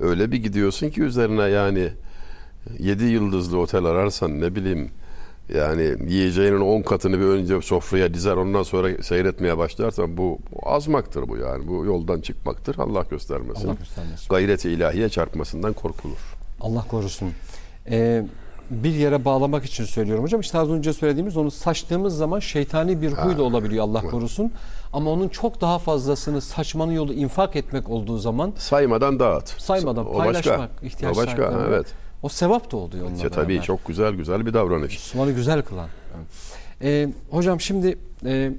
[0.00, 1.88] öyle bir gidiyorsun ki üzerine yani
[2.78, 4.90] yedi yıldızlı otel ararsan ne bileyim
[5.54, 11.28] yani yiyeceğinin on katını bir önce sofraya dizer ondan sonra seyretmeye başlarsan bu, bu azmaktır
[11.28, 11.68] bu yani.
[11.68, 12.78] Bu yoldan çıkmaktır.
[12.78, 13.68] Allah göstermesin.
[13.68, 14.28] Allah göstermesin.
[14.30, 16.36] Gayreti ilahiye çarpmasından korkulur.
[16.60, 17.30] Allah korusun.
[17.90, 18.26] Ee,
[18.70, 20.40] bir yere bağlamak için söylüyorum hocam.
[20.40, 24.52] İşte az önce söylediğimiz onu saçtığımız zaman şeytani bir huy da olabiliyor Allah korusun.
[24.92, 29.48] Ama onun çok daha fazlasını saçmanın yolu infak etmek olduğu zaman saymadan dağıt.
[29.48, 30.86] Saymadan o paylaşmak başka.
[30.86, 31.86] ihtiyaç o başka evet.
[32.22, 34.92] O sevap da oluyor onunla işte, Tabii çok güzel güzel bir davranış.
[34.92, 35.88] Müslümanı güzel kılan.
[36.82, 38.52] Ee, hocam şimdi e,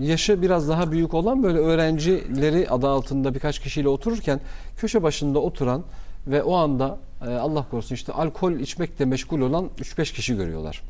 [0.00, 4.40] yaşı biraz daha büyük olan böyle öğrencileri adı altında birkaç kişiyle otururken
[4.76, 5.82] köşe başında oturan
[6.26, 10.82] ve o anda e, Allah korusun işte alkol içmekle meşgul olan 3-5 kişi görüyorlar.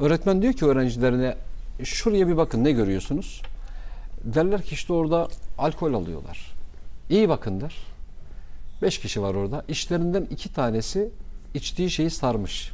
[0.00, 1.36] Öğretmen diyor ki öğrencilerine
[1.84, 3.42] şuraya bir bakın ne görüyorsunuz?
[4.24, 6.52] Derler ki işte orada alkol alıyorlar.
[7.10, 7.76] İyi bakın der.
[8.82, 9.64] 5 kişi var orada.
[9.68, 11.10] İşlerinden iki tanesi
[11.54, 12.72] içtiği şeyi sarmış.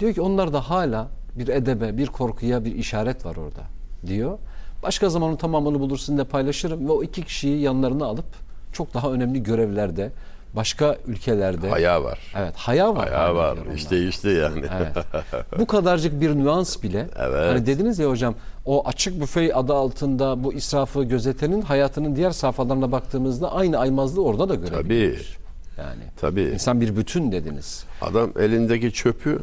[0.00, 3.62] Diyor ki onlar da hala bir edebe, bir korkuya bir işaret var orada
[4.06, 4.38] diyor.
[4.82, 8.26] Başka zamanın tamamını bulur sizinle paylaşırım ve o iki kişiyi yanlarına alıp
[8.72, 10.12] çok daha önemli görevlerde,
[10.56, 11.68] başka ülkelerde.
[11.68, 12.18] Haya var.
[12.36, 13.08] Evet, haya var.
[13.10, 13.58] Haya var.
[13.76, 14.64] İşte işte yani.
[14.78, 15.06] Evet.
[15.58, 17.08] Bu kadarcık bir nüans bile.
[17.18, 17.50] Evet.
[17.50, 18.34] Hani dediniz ya hocam,
[18.64, 24.48] o açık büfe adı altında bu israfı gözetenin hayatının diğer safhalarına baktığımızda aynı aymazlığı orada
[24.48, 25.36] da görebiliyoruz.
[25.36, 25.40] Tabii.
[25.86, 26.42] Yani Tabii.
[26.42, 27.84] insan bir bütün dediniz.
[28.02, 29.40] Adam elindeki çöpü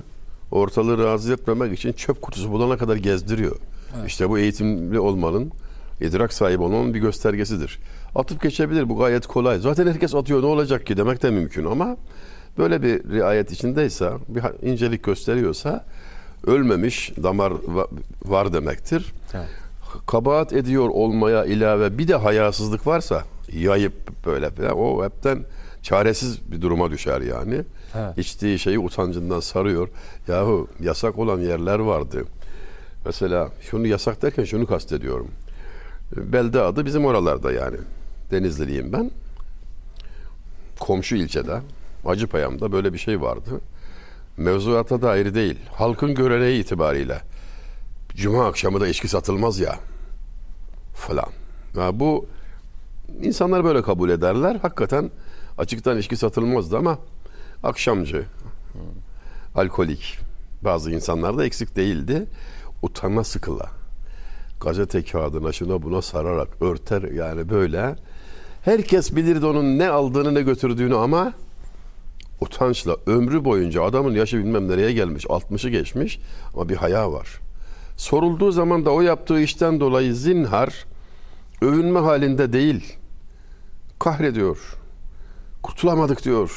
[0.52, 3.56] ortalığı rahatsız etmemek için çöp kutusu bulana kadar gezdiriyor.
[3.98, 4.08] Evet.
[4.08, 5.52] İşte bu eğitimli olmanın,
[6.02, 7.80] idrak sahibi olmanın bir göstergesidir.
[8.18, 9.60] Atıp geçebilir bu gayet kolay.
[9.60, 11.98] Zaten herkes atıyor ne olacak ki demek de mümkün ama
[12.58, 15.86] böyle bir riayet içindeyse, bir incelik gösteriyorsa
[16.48, 17.54] ölmemiş damar
[18.26, 19.14] var demektir.
[19.34, 19.48] Evet.
[20.08, 25.40] Kabahat ediyor olmaya ilave bir de hayasızlık varsa yayıp böyle falan o hepten
[25.82, 27.64] çaresiz bir duruma düşer yani.
[27.96, 28.18] Evet.
[28.18, 29.90] İçtiği şeyi utancından sarıyor.
[30.28, 32.24] Yahu yasak olan yerler vardı.
[33.06, 35.28] Mesela şunu yasak derken şunu kastediyorum.
[36.16, 37.78] Belde adı bizim oralarda yani.
[38.32, 39.12] Denizliliyim ben.
[40.80, 41.62] Komşu ilçede
[42.06, 43.62] Acıpayam'da böyle bir şey vardı.
[44.38, 45.60] Mevzuata dair değil.
[45.74, 47.22] Halkın göreneği itibariyle.
[48.16, 49.80] Cuma akşamı da içki satılmaz ya.
[50.96, 51.30] Falan.
[51.78, 52.26] Ya bu
[53.22, 54.60] insanlar böyle kabul ederler.
[54.62, 55.12] Hakikaten
[55.58, 57.00] Açıktan içki satılmazdı ama
[57.64, 58.26] akşamcı,
[59.56, 60.20] alkolik
[60.62, 62.26] bazı insanlar da eksik değildi.
[62.82, 63.70] Utana sıkıla.
[64.62, 67.96] Gazete kağıdına şuna buna sararak örter yani böyle.
[68.68, 71.34] Herkes bilirdi onun ne aldığını ne götürdüğünü ama
[72.42, 76.20] utançla ömrü boyunca adamın yaşı bilmem nereye gelmiş 60'ı geçmiş
[76.54, 77.28] ama bir haya var.
[77.98, 80.86] Sorulduğu zaman da o yaptığı işten dolayı zinhar
[81.62, 82.98] övünme halinde değil
[84.00, 84.78] kahrediyor
[85.64, 86.52] kurtulamadık diyor.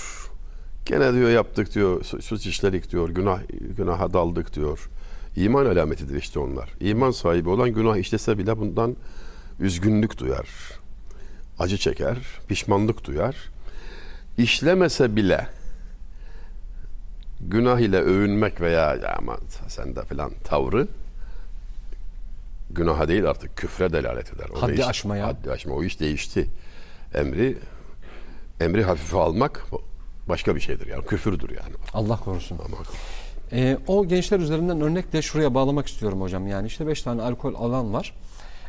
[0.86, 3.40] Gene diyor yaptık diyor, suç işledik diyor, günah
[3.76, 4.90] günaha daldık diyor.
[5.36, 6.70] İman alametidir işte onlar.
[6.80, 8.96] İman sahibi olan günah işlese bile bundan
[9.60, 10.48] üzgünlük duyar,
[11.60, 12.16] acı çeker,
[12.48, 13.36] pişmanlık duyar.
[14.38, 15.46] İşlemese bile
[17.40, 20.88] günah ile övünmek veya ya aman sen de filan tavrı
[22.70, 24.46] günaha değil artık küfre delalet eder.
[24.56, 25.26] O Haddi iş- aşmaya.
[25.26, 25.74] Haddi aşma.
[25.74, 26.46] O iş değişti.
[27.14, 27.58] Emri
[28.60, 29.64] emri hafife almak
[30.28, 31.74] başka bir şeydir yani küfürdür yani.
[31.94, 32.58] Allah korusun.
[32.64, 32.76] Ama
[33.52, 36.46] Ee, o gençler üzerinden örnekle şuraya bağlamak istiyorum hocam.
[36.46, 38.14] Yani işte beş tane alkol alan var.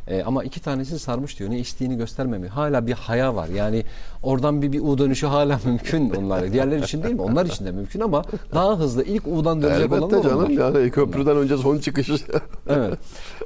[0.07, 1.49] Ee, ama iki tanesi sarmış diyor.
[1.49, 2.51] Ne içtiğini göstermemiyor.
[2.51, 3.47] Hala bir haya var.
[3.47, 3.83] Yani
[4.23, 6.53] oradan bir, bir U dönüşü hala mümkün onlar.
[6.53, 7.21] Diğerler için değil mi?
[7.21, 9.03] Onlar için de mümkün ama daha hızlı.
[9.03, 10.49] ilk U'dan dönecek elbette olanlar canım onlar.
[10.49, 12.15] yani köprüden önce son çıkışı.
[12.69, 12.99] Evet.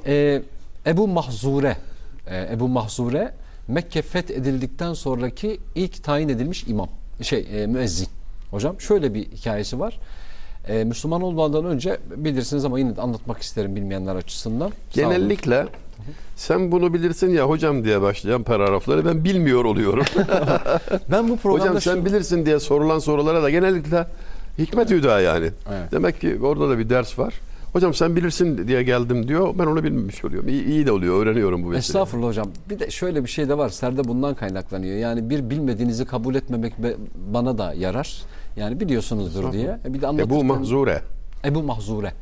[0.06, 0.42] Ee,
[0.86, 1.76] Ebu Mahzure
[2.26, 3.32] e, Ebu Mahzure
[3.68, 6.88] Mekke fethedildikten sonraki ilk tayin edilmiş imam.
[7.22, 8.08] Şey e, müezzin.
[8.50, 9.98] Hocam şöyle bir hikayesi var.
[10.68, 14.70] E, Müslüman olmadan önce bilirsiniz ama yine de anlatmak isterim bilmeyenler açısından.
[14.92, 15.66] Genellikle
[16.36, 20.04] sen bunu bilirsin ya hocam diye başlayan paragrafları ben bilmiyor oluyorum.
[21.10, 24.06] ben bu programda hocam sen şu- bilirsin diye sorulan sorulara da genellikle
[24.58, 25.50] hikmet hüda yani.
[25.68, 25.92] Evet.
[25.92, 27.34] Demek ki orada da bir ders var.
[27.72, 29.54] Hocam sen bilirsin diye geldim diyor.
[29.58, 30.48] Ben onu bilmemiş oluyorum.
[30.48, 31.22] İyi, iyi de oluyor.
[31.26, 31.78] Öğreniyorum bu vesileyle.
[31.78, 32.48] Estağfurullah hocam.
[32.70, 33.68] Bir de şöyle bir şey de var.
[33.68, 34.96] Serde bundan kaynaklanıyor.
[34.96, 36.72] Yani bir bilmediğinizi kabul etmemek
[37.34, 38.22] bana da yarar.
[38.56, 39.78] Yani biliyorsunuzdur diye.
[39.84, 41.02] E, Bir de Ebu anlatırken- Mahzure.
[41.44, 42.12] Ebu Mahzure.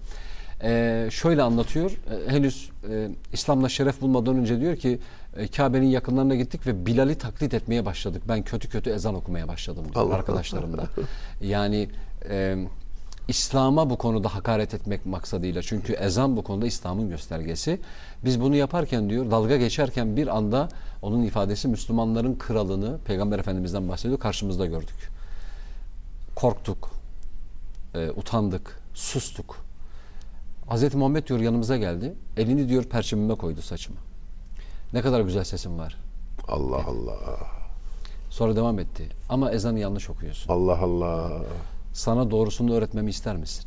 [0.64, 1.90] Ee, şöyle anlatıyor.
[1.90, 4.98] Ee, henüz e, İslam'la şeref bulmadan önce diyor ki
[5.36, 8.22] e, Kabe'nin yakınlarına gittik ve Bilal'i taklit etmeye başladık.
[8.28, 10.14] Ben kötü kötü ezan okumaya başladım diyor Allah.
[10.14, 10.86] arkadaşlarımla.
[11.40, 11.88] Yani
[12.28, 12.56] e,
[13.28, 15.62] İslam'a bu konuda hakaret etmek maksadıyla.
[15.62, 17.80] Çünkü ezan bu konuda İslam'ın göstergesi.
[18.24, 20.68] Biz bunu yaparken diyor dalga geçerken bir anda
[21.02, 25.10] onun ifadesi Müslümanların kralını Peygamber Efendimiz'den bahsediyor karşımızda gördük.
[26.34, 26.90] Korktuk,
[27.94, 29.63] e, utandık, sustuk.
[30.68, 32.14] Hazreti Muhammed diyor yanımıza geldi.
[32.36, 33.96] Elini diyor perçemime koydu saçıma.
[34.92, 35.96] Ne kadar güzel sesim var.
[36.48, 37.18] Allah Allah.
[38.30, 39.08] Sonra devam etti.
[39.28, 40.52] Ama ezanı yanlış okuyorsun.
[40.52, 41.30] Allah Allah.
[41.92, 43.64] Sana doğrusunu öğretmemi ister misin?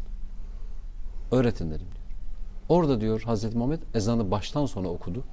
[1.32, 2.08] Öğretin dedim diyor.
[2.70, 5.24] Orada diyor Hazreti Muhammed ezanı baştan sona okudu.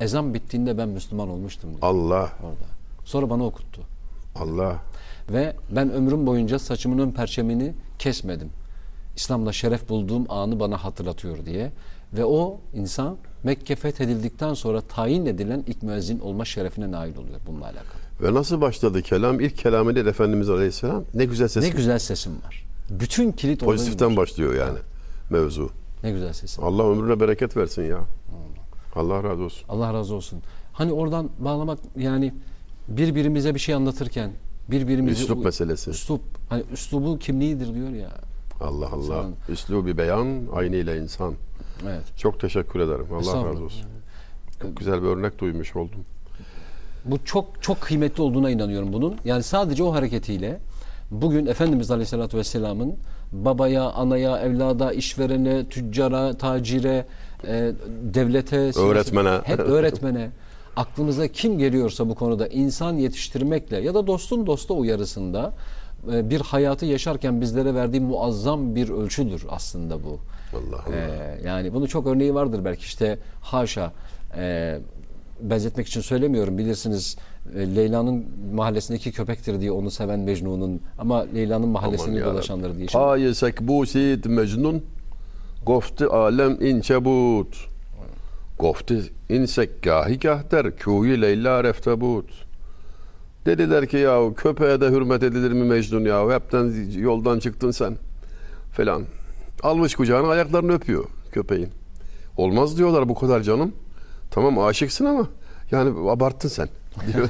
[0.00, 2.32] Ezan bittiğinde ben Müslüman olmuştum diyor Allah.
[2.42, 2.66] orada.
[3.04, 3.82] Sonra bana okuttu.
[4.36, 4.76] Allah.
[5.30, 8.50] Ve ben ömrüm boyunca saçımın ön perçemini kesmedim.
[9.16, 11.72] İslam'da şeref bulduğum anı bana hatırlatıyor diye.
[12.12, 17.64] Ve o insan Mekke fethedildikten sonra tayin edilen ilk müezzin olma şerefine nail oluyor bununla
[17.64, 18.00] alakalı.
[18.22, 19.40] Ve nasıl başladı kelam?
[19.40, 21.64] İlk kelamıyla Efendimiz Aleyhisselam ne güzel ses.
[21.64, 22.66] Ne güzel sesim var.
[22.90, 24.78] Bütün kilit Pozitiften başlıyor yani
[25.30, 25.70] mevzu.
[26.02, 26.64] Ne güzel sesim.
[26.64, 28.00] Allah ömrüne bereket versin ya.
[28.94, 29.64] Allah razı olsun.
[29.68, 30.42] Allah razı olsun.
[30.72, 32.34] Hani oradan bağlamak yani
[32.88, 34.32] birbirimize bir şey anlatırken
[34.70, 35.90] birbirimizi Üslup meselesi.
[35.90, 36.22] Üslup.
[36.48, 38.10] Hani üslubu kimliğidir diyor ya.
[38.60, 39.24] Allah Allah.
[39.48, 41.34] Üslubi beyan, aynıyla insan.
[41.86, 42.02] Evet.
[42.16, 43.06] Çok teşekkür ederim.
[43.14, 43.86] Allah razı olsun.
[44.62, 46.00] Çok güzel bir örnek duymuş oldum.
[47.04, 49.16] Bu çok çok kıymetli olduğuna inanıyorum bunun.
[49.24, 50.58] Yani sadece o hareketiyle
[51.10, 52.94] bugün Efendimiz Aleyhisselatü Vesselam'ın
[53.32, 57.06] babaya, anaya, evlada, işverene, tüccara, tacire,
[57.46, 57.72] e,
[58.14, 59.40] devlete, Öğretmene.
[59.44, 60.30] hep öğretmene
[60.76, 65.52] aklınıza kim geliyorsa bu konuda insan yetiştirmekle ya da dostun dosta uyarısında
[66.08, 70.18] bir hayatı yaşarken bizlere verdiği muazzam bir ölçüdür aslında bu.
[70.54, 70.96] Allah Allah.
[70.96, 73.92] Ee, yani bunu çok örneği vardır belki işte haşa
[74.36, 74.78] e,
[75.40, 77.16] benzetmek için söylemiyorum bilirsiniz
[77.54, 82.86] e, Leyla'nın mahallesindeki köpektir diye onu seven Mecnun'un ama Leyla'nın mahallesini Aman dolaşandır diye.
[82.86, 84.82] Paye sekbusid mecnun
[85.66, 87.68] gofti alem incebut
[88.58, 92.45] gofti insek gahi gah der kûyi leyla reftebut
[93.46, 97.96] dediler ki ya köpeğe de hürmet edilir mi Mecnun ya hepten yoldan çıktın sen
[98.72, 99.02] falan
[99.62, 101.68] almış kucağına ayaklarını öpüyor köpeğin
[102.36, 103.72] olmaz diyorlar bu kadar canım
[104.30, 105.28] tamam aşıksın ama
[105.70, 106.68] yani abarttın sen
[107.12, 107.28] diyor.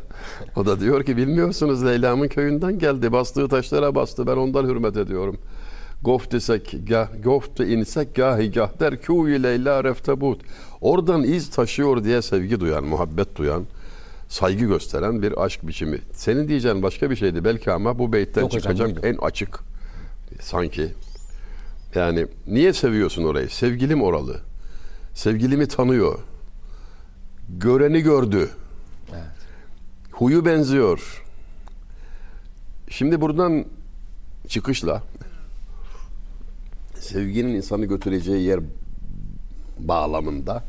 [0.56, 3.12] o da diyor ki bilmiyorsunuz Leyla'mın köyünden geldi.
[3.12, 4.26] Bastığı taşlara bastı.
[4.26, 5.38] Ben ondan hürmet ediyorum.
[6.02, 10.40] Gof desek, gah, gof de insek gahi gah der kûyi Leyla reftebut.
[10.80, 13.64] Oradan iz taşıyor diye sevgi duyan, muhabbet duyan,
[14.30, 15.98] saygı gösteren bir aşk biçimi.
[16.12, 19.06] Senin diyeceğin başka bir şeydi belki ama bu beytten Yok hocam, çıkacak buydu.
[19.06, 19.60] en açık
[20.40, 20.92] sanki.
[21.94, 23.48] Yani niye seviyorsun orayı?
[23.50, 24.40] Sevgilim oralı.
[25.14, 26.18] Sevgilimi tanıyor.
[27.48, 28.50] Göreni gördü.
[29.12, 29.22] Evet.
[30.12, 31.24] Huyu benziyor.
[32.90, 33.64] Şimdi buradan
[34.48, 35.02] çıkışla
[37.00, 38.60] sevginin insanı götüreceği yer
[39.78, 40.64] bağlamında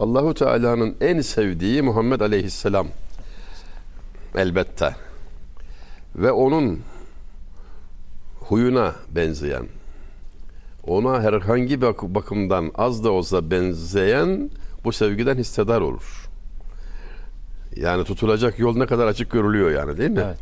[0.00, 2.88] Allahu Teala'nın en sevdiği Muhammed Aleyhisselam
[4.34, 4.96] elbette
[6.16, 6.80] ve onun
[8.40, 9.66] huyuna benzeyen
[10.86, 14.50] ona herhangi bir bakımdan az da olsa benzeyen
[14.84, 16.28] bu sevgiden hissedar olur.
[17.76, 20.22] Yani tutulacak yol ne kadar açık görülüyor yani değil mi?
[20.24, 20.38] Evet.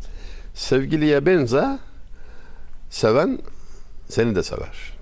[0.55, 1.79] Sevgiliye benze
[2.91, 3.39] seven
[4.09, 4.97] seni de sever.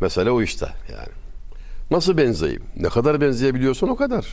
[0.00, 1.21] Mesele o işte yani.
[1.92, 2.62] Nasıl benzeyeyim?
[2.76, 4.26] Ne kadar benzeyebiliyorsun o kadar.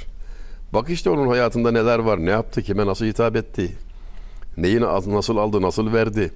[0.74, 3.76] Bak işte onun hayatında neler var, ne yaptı, kime nasıl hitap etti,
[4.58, 6.32] neyi na- nasıl aldı, nasıl verdi,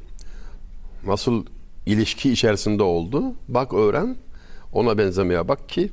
[1.07, 1.45] nasıl
[1.85, 3.23] ilişki içerisinde oldu.
[3.47, 4.15] Bak öğren,
[4.73, 5.91] ona benzemeye bak ki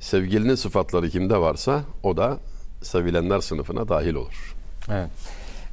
[0.00, 2.38] sevgilinin sıfatları kimde varsa o da
[2.82, 4.54] sevilenler sınıfına dahil olur.
[4.90, 5.10] Evet.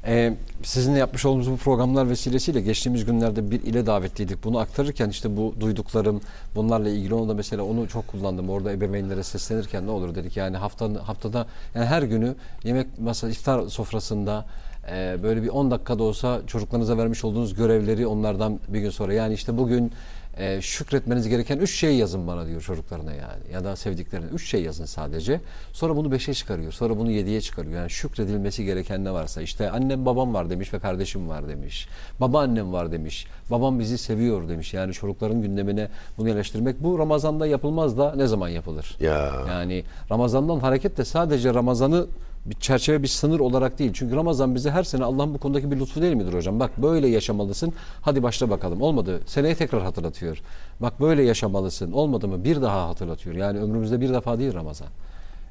[0.05, 0.33] Ee,
[0.63, 4.43] sizinle yapmış olduğumuz bu programlar vesilesiyle geçtiğimiz günlerde bir ile davetliydik.
[4.43, 6.21] Bunu aktarırken işte bu duyduklarım
[6.55, 8.49] bunlarla ilgili onu da mesela onu çok kullandım.
[8.49, 10.37] Orada ebeveynlere seslenirken ne olur dedik.
[10.37, 14.45] Yani haftanın haftada yani her günü yemek masa iftar sofrasında
[14.91, 19.33] e, böyle bir 10 dakikada olsa çocuklarınıza vermiş olduğunuz görevleri onlardan bir gün sonra yani
[19.33, 19.91] işte bugün
[20.37, 24.63] e, şükretmeniz gereken üç şey yazın bana diyor çocuklarına yani ya da sevdiklerine üç şey
[24.63, 25.41] yazın sadece.
[25.73, 26.71] Sonra bunu beşe çıkarıyor.
[26.71, 27.79] Sonra bunu yediye çıkarıyor.
[27.79, 31.87] Yani şükredilmesi gereken ne varsa işte annem babam var demiş ve kardeşim var demiş.
[32.19, 33.27] Babaannem var demiş.
[33.51, 34.73] Babam bizi seviyor demiş.
[34.73, 38.97] Yani çocukların gündemine bunu yerleştirmek bu Ramazan'da yapılmaz da ne zaman yapılır?
[38.99, 42.07] Ya Yani Ramazan'dan hareketle sadece Ramazan'ı
[42.45, 43.91] bir çerçeve bir sınır olarak değil.
[43.93, 46.59] Çünkü Ramazan bize her sene Allah'ın bu konudaki bir lütfu değil midir hocam?
[46.59, 47.73] Bak böyle yaşamalısın.
[48.01, 48.81] Hadi başla bakalım.
[48.81, 49.21] Olmadı.
[49.25, 50.41] Seneye tekrar hatırlatıyor.
[50.79, 51.91] Bak böyle yaşamalısın.
[51.91, 52.43] Olmadı mı?
[52.43, 53.35] Bir daha hatırlatıyor.
[53.35, 54.87] Yani ömrümüzde bir defa değil Ramazan.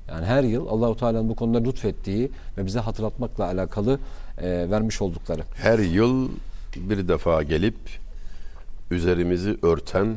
[0.08, 3.98] Yani her yıl Allahu Teala'nın bu konuda lütfettiği ve bize hatırlatmakla alakalı
[4.38, 5.42] e, vermiş oldukları.
[5.54, 6.28] her yıl
[6.76, 7.76] bir defa gelip
[8.90, 10.14] üzerimizi örten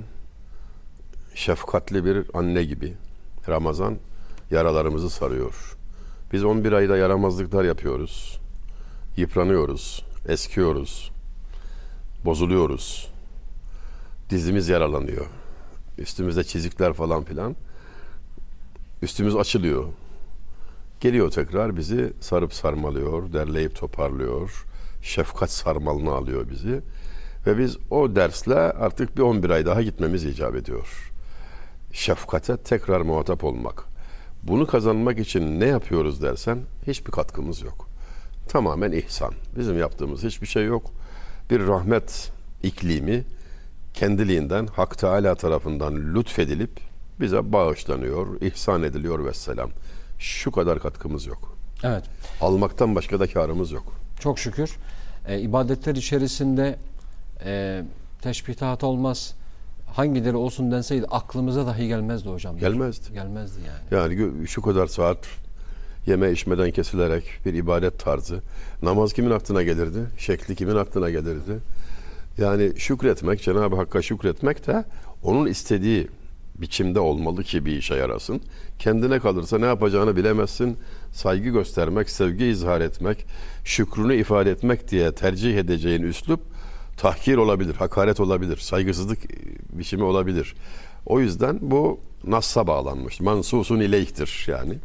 [1.36, 2.94] şefkatli bir anne gibi
[3.50, 3.96] Ramazan
[4.52, 5.78] yaralarımızı sarıyor.
[6.34, 8.40] Biz 11 ayda yaramazlıklar yapıyoruz.
[9.18, 11.12] Yıpranıyoruz, eskiyoruz,
[12.26, 13.12] bozuluyoruz.
[14.30, 15.26] Dizimiz yaralanıyor.
[15.98, 17.56] Üstümüzde çizikler falan filan.
[19.02, 19.86] Üstümüz açılıyor.
[21.00, 24.66] Geliyor tekrar bizi sarıp sarmalıyor, derleyip toparlıyor.
[25.02, 26.82] Şefkat sarmalına alıyor bizi.
[27.48, 31.12] Ve biz o dersle artık bir 11 ay daha gitmemiz icap ediyor.
[31.92, 33.93] Şefkate tekrar muhatap olmak.
[34.44, 37.90] Bunu kazanmak için ne yapıyoruz dersen hiçbir katkımız yok.
[38.48, 39.34] Tamamen ihsan.
[39.58, 40.92] Bizim yaptığımız hiçbir şey yok.
[41.50, 42.32] Bir rahmet
[42.64, 43.24] iklimi
[43.94, 46.80] kendiliğinden Hak Teala tarafından lütfedilip
[47.20, 49.70] bize bağışlanıyor, ihsan ediliyor vesselam.
[50.20, 51.58] Şu kadar katkımız yok.
[51.84, 52.04] Evet.
[52.42, 53.94] Almaktan başka da karımız yok.
[54.20, 54.78] Çok şükür.
[55.28, 56.80] E, ibadetler içerisinde
[57.46, 57.84] e,
[58.22, 59.36] teşbihat olmaz.
[59.94, 62.58] Hangileri olsun denseydi aklımıza dahi gelmezdi hocam.
[62.58, 63.14] Gelmezdi.
[63.14, 64.02] Gelmezdi yani.
[64.02, 65.18] Yani şu kadar saat
[66.08, 68.42] yeme içmeden kesilerek bir ibadet tarzı.
[68.84, 70.00] Namaz kimin aklına gelirdi?
[70.18, 71.60] Şekli kimin aklına gelirdi?
[72.38, 74.86] Yani şükretmek, Cenab-ı Hakk'a şükretmek de
[75.24, 76.08] onun istediği
[76.56, 78.42] biçimde olmalı ki bir işe yarasın.
[78.80, 80.78] Kendine kalırsa ne yapacağını bilemezsin.
[81.12, 83.26] Saygı göstermek, sevgi izhar etmek,
[83.64, 86.53] şükrünü ifade etmek diye tercih edeceğin üslup
[86.98, 89.38] tahkir olabilir, hakaret olabilir, saygısızlık e,
[89.72, 90.56] biçimi olabilir.
[91.06, 93.20] O yüzden bu Nas'a bağlanmış.
[93.22, 94.78] Mansusun ileyhtir yani.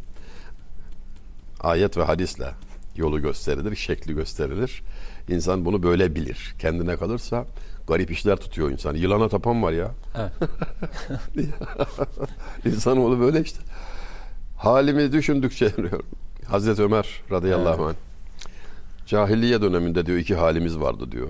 [1.61, 2.51] Ayet ve hadisle
[2.97, 4.83] yolu gösterilir, şekli gösterilir.
[5.29, 6.55] İnsan bunu böyle bilir.
[6.59, 7.47] Kendine kalırsa
[7.89, 8.95] garip işler tutuyor insan.
[8.95, 9.91] Yılana tapan var ya.
[10.17, 10.33] Evet.
[12.65, 13.59] İnsanoğlu böyle işte.
[14.57, 15.73] Halimi düşündükçe
[16.47, 17.95] Hazreti Ömer radıyallahu anh
[19.09, 21.29] cahiliye döneminde diyor iki halimiz vardı diyor.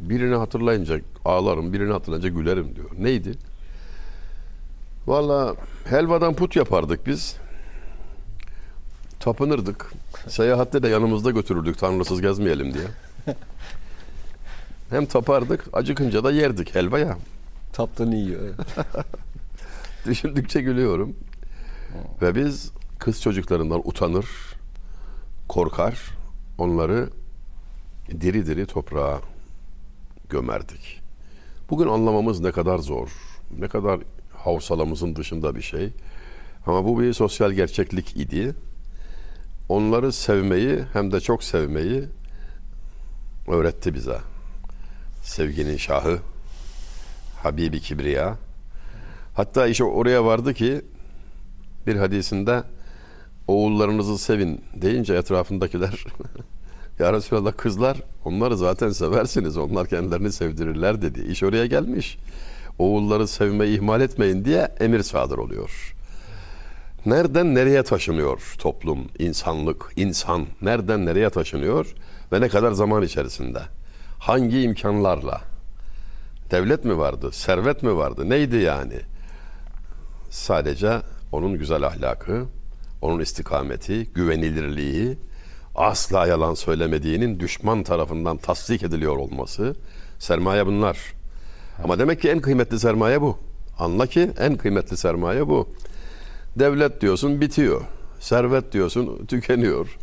[0.00, 2.90] Birini hatırlayınca ağlarım, birini hatırlayınca gülerim diyor.
[2.98, 3.32] Neydi?
[5.06, 7.36] Valla helvadan put yapardık biz.
[9.20, 9.92] Tapınırdık.
[10.28, 12.86] Seyahatte de yanımızda götürürdük tanrısız gezmeyelim diye.
[14.90, 17.18] Hem tapardık, acıkınca da yerdik helva ya.
[17.72, 18.40] Taptığını yiyor.
[20.06, 21.16] Düşündükçe gülüyorum.
[22.22, 24.26] Ve biz kız çocuklarından utanır,
[25.48, 26.00] korkar,
[26.58, 27.10] onları
[28.20, 29.20] diri diri toprağa
[30.30, 31.00] gömerdik.
[31.70, 33.08] Bugün anlamamız ne kadar zor,
[33.58, 34.00] ne kadar
[34.36, 35.92] havsalamızın dışında bir şey.
[36.66, 38.54] Ama bu bir sosyal gerçeklik idi.
[39.68, 42.04] Onları sevmeyi hem de çok sevmeyi
[43.48, 44.18] öğretti bize.
[45.22, 46.18] Sevginin şahı,
[47.42, 48.36] Habibi Kibriya.
[49.34, 50.82] Hatta iş oraya vardı ki
[51.86, 52.62] bir hadisinde
[53.48, 56.04] oğullarınızı sevin deyince etrafındakiler
[57.00, 61.20] ya Resulallah kızlar onları zaten seversiniz onlar kendilerini sevdirirler dedi.
[61.20, 62.18] İş oraya gelmiş.
[62.78, 65.94] Oğulları sevmeyi ihmal etmeyin diye emir sadır oluyor.
[67.06, 71.94] Nereden nereye taşınıyor toplum, insanlık, insan nereden nereye taşınıyor
[72.32, 73.60] ve ne kadar zaman içerisinde?
[74.18, 75.40] Hangi imkanlarla?
[76.50, 78.96] Devlet mi vardı, servet mi vardı, neydi yani?
[80.30, 81.00] Sadece
[81.32, 82.44] onun güzel ahlakı,
[83.02, 85.18] onun istikameti, güvenilirliği,
[85.74, 89.74] asla yalan söylemediğinin düşman tarafından tasdik ediliyor olması.
[90.18, 90.98] Sermaye bunlar.
[91.84, 93.38] Ama demek ki en kıymetli sermaye bu.
[93.78, 95.68] Anla ki en kıymetli sermaye bu.
[96.58, 97.80] Devlet diyorsun bitiyor.
[98.20, 99.98] Servet diyorsun tükeniyor.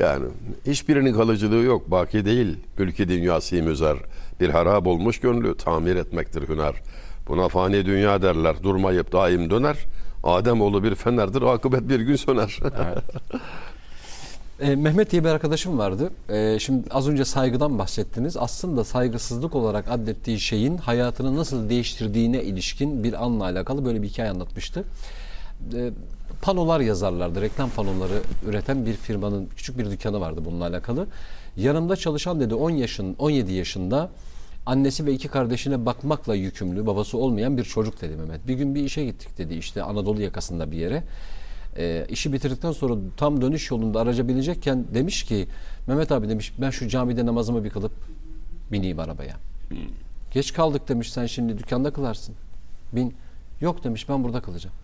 [0.00, 0.24] Yani
[0.66, 1.90] hiçbirinin kalıcılığı yok.
[1.90, 2.56] Baki değil.
[2.78, 3.96] Mülki dünyası müzer.
[4.40, 6.74] Bir harap olmuş gönlü tamir etmektir hüner.
[7.28, 8.62] Buna fani dünya derler.
[8.62, 9.76] Durmayıp daim döner.
[10.24, 11.42] Ademoğlu bir fenerdir.
[11.42, 12.58] Akıbet bir gün söner.
[14.62, 16.10] E, Mehmet diye bir arkadaşım vardı.
[16.28, 18.36] E, şimdi az önce saygıdan bahsettiniz.
[18.36, 24.30] Aslında saygısızlık olarak adettiği şeyin hayatını nasıl değiştirdiğine ilişkin bir anla alakalı böyle bir hikaye
[24.30, 24.84] anlatmıştı.
[25.74, 25.90] E,
[26.42, 27.40] panolar yazarlardı.
[27.40, 31.06] Reklam panoları üreten bir firmanın küçük bir dükkanı vardı bununla alakalı.
[31.56, 34.10] Yanımda çalışan dedi 10 yaşın 17 yaşında
[34.66, 38.48] annesi ve iki kardeşine bakmakla yükümlü, babası olmayan bir çocuk dedi Mehmet.
[38.48, 41.02] Bir gün bir işe gittik dedi işte Anadolu yakasında bir yere.
[41.76, 45.48] E, işi bitirdikten sonra tam dönüş yolunda araca binecekken demiş ki
[45.86, 47.92] Mehmet abi demiş ben şu camide namazımı bir kılıp
[48.72, 49.36] bineyim arabaya.
[50.32, 52.34] Geç kaldık demiş sen şimdi dükkanda kılarsın.
[52.92, 53.14] Bin.
[53.60, 54.76] Yok demiş ben burada kılacağım.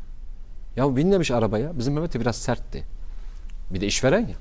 [0.77, 1.79] Ya bin demiş arabaya.
[1.79, 2.85] Bizim Mehmet de biraz sertti.
[3.71, 4.37] Bir de işveren ya.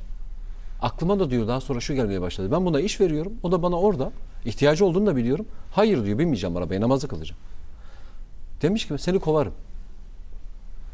[0.82, 2.52] Aklıma da diyor daha sonra şu gelmeye başladı.
[2.52, 3.34] Ben buna iş veriyorum.
[3.44, 4.12] O da bana orada
[4.46, 5.46] ihtiyacı olduğunu da biliyorum.
[5.72, 7.40] Hayır diyor binmeyeceğim arabaya namazı kılacağım.
[8.62, 9.54] Demiş ki seni kovarım.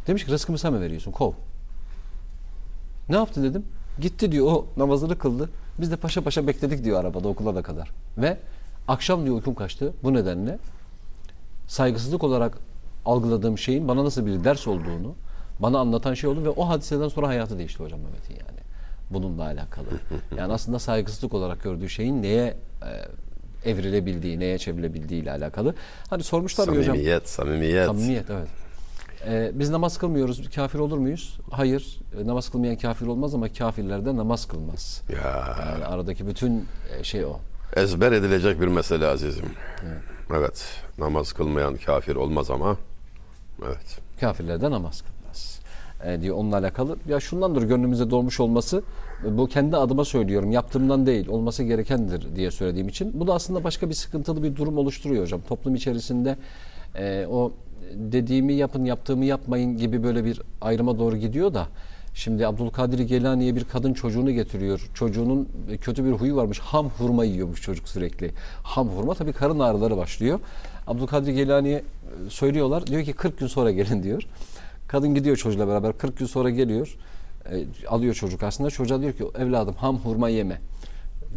[0.08, 1.12] Demiş ki rızkımı sen mi veriyorsun?
[1.12, 1.32] Kov.
[3.10, 3.66] Ne yaptı dedim.
[4.00, 5.50] Gitti diyor o namazını kıldı.
[5.80, 7.90] Biz de paşa paşa bekledik diyor arabada okula da kadar.
[8.18, 8.38] Ve
[8.88, 9.94] akşam diyor uykum kaçtı.
[10.04, 10.58] Bu nedenle
[11.68, 12.58] saygısızlık olarak
[13.06, 15.16] algıladığım şeyin bana nasıl bir ders olduğunu
[15.60, 18.60] bana anlatan şey oldu ve o hadiseden sonra hayatı değişti hocam Mehmet'in yani.
[19.10, 19.86] Bununla alakalı.
[20.38, 22.58] Yani aslında saygısızlık olarak gördüğü şeyin neye
[23.66, 25.76] e, evrilebildiği, neye çevrilebildiği ile alakalı.
[26.10, 26.86] Hani sormuşlar ya hocam.
[26.86, 27.86] samimiyet, samimiyet.
[27.86, 28.48] Samimiyet evet.
[29.28, 30.50] Ee, biz namaz kılmıyoruz.
[30.56, 31.38] Kafir olur muyuz?
[31.52, 32.00] Hayır.
[32.24, 35.02] E, namaz kılmayan kafir olmaz ama kafirler de namaz kılmaz.
[35.14, 36.66] Ya Yani aradaki bütün
[37.00, 37.34] e, şey o.
[37.76, 39.46] ezber edilecek bir mesele azizim.
[40.38, 40.66] Evet.
[40.98, 42.78] Namaz kılmayan kafir olmaz ama
[43.68, 44.00] evet.
[44.20, 45.60] Kafirler de namaz kılmaz.
[46.06, 46.98] E, diyor onunla alakalı.
[47.10, 48.84] Ya şundandır gönlümüze dolmuş olması.
[49.28, 50.52] e, Bu kendi adıma söylüyorum.
[50.52, 51.28] Yaptığımdan değil.
[51.28, 53.20] Olması gerekendir diye söylediğim için.
[53.20, 55.42] Bu da aslında başka bir sıkıntılı bir durum oluşturuyor hocam.
[55.42, 56.38] Toplum içerisinde
[56.96, 57.52] e, o
[57.96, 61.68] dediğimi yapın, yaptığımı yapmayın gibi böyle bir ayrıma doğru gidiyor da.
[62.14, 64.90] Şimdi Abdülkadir Geylani'ye bir kadın çocuğunu getiriyor.
[64.94, 65.50] Çocuğunun
[65.82, 66.60] kötü bir huyu varmış.
[66.60, 68.32] Ham hurma yiyormuş çocuk sürekli.
[68.64, 70.40] Ham hurma tabii karın ağrıları başlıyor.
[70.88, 71.84] Abdülkadir Geylani'ye e,
[72.30, 72.88] söylüyorlar.
[72.88, 74.28] Diyor ki 40 gün sonra gelin diyor.
[74.88, 76.98] Kadın gidiyor çocuğuyla beraber 40 gün sonra geliyor.
[77.52, 78.70] E, alıyor çocuk aslında.
[78.70, 80.62] Çocuğa diyor ki evladım ham hurma yeme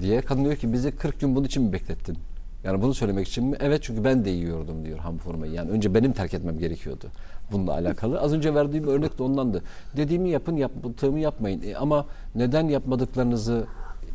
[0.01, 0.20] diye.
[0.20, 2.18] Kadın diyor ki bizi 40 gün bunun için mi beklettin?
[2.66, 3.56] Yani bunu söylemek için mi?
[3.60, 5.52] Evet çünkü ben de yiyordum diyor ham hurmayı.
[5.52, 7.06] Yani önce benim terk etmem gerekiyordu
[7.52, 8.20] bununla alakalı.
[8.20, 9.62] Az önce verdiğim örnek de ondandı.
[9.96, 11.62] Dediğimi yapın, yaptığımı yapmayın.
[11.62, 13.66] E, ama neden yapmadıklarınızı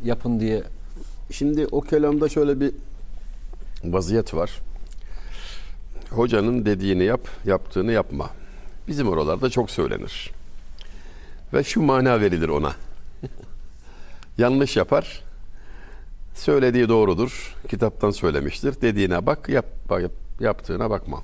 [0.04, 0.62] yapın diye
[1.32, 2.72] Şimdi o kelamda şöyle bir
[3.84, 4.50] vaziyet var.
[6.10, 8.30] Hocanın dediğini yap, yaptığını yapma.
[8.88, 10.30] Bizim oralarda çok söylenir.
[11.54, 12.72] Ve şu mana verilir ona.
[14.38, 15.22] Yanlış yapar.
[16.34, 17.56] Söylediği doğrudur.
[17.68, 18.80] Kitaptan söylemiştir.
[18.80, 21.22] Dediğine bak, yap, yap yaptığına bakma.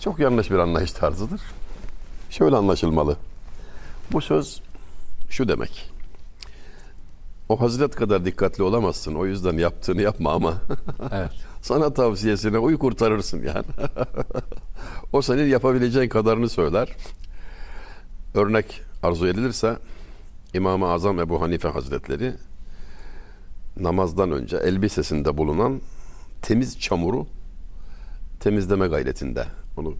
[0.00, 1.40] Çok yanlış bir anlayış tarzıdır.
[2.30, 3.16] Şöyle anlaşılmalı.
[4.12, 4.62] Bu söz
[5.30, 5.90] şu demek.
[7.48, 9.14] O Hazret kadar dikkatli olamazsın.
[9.14, 10.54] O yüzden yaptığını yapma ama
[11.12, 11.30] evet.
[11.62, 13.64] sana tavsiyesine uy kurtarırsın yani.
[15.12, 16.88] o senin yapabileceğin kadarını söyler.
[18.34, 19.76] Örnek arzu edilirse
[20.54, 22.34] İmam-ı Azam Ebu Hanife Hazretleri
[23.80, 25.80] namazdan önce elbisesinde bulunan
[26.42, 27.26] temiz çamuru
[28.40, 29.46] temizleme gayretinde.
[29.76, 29.94] Onu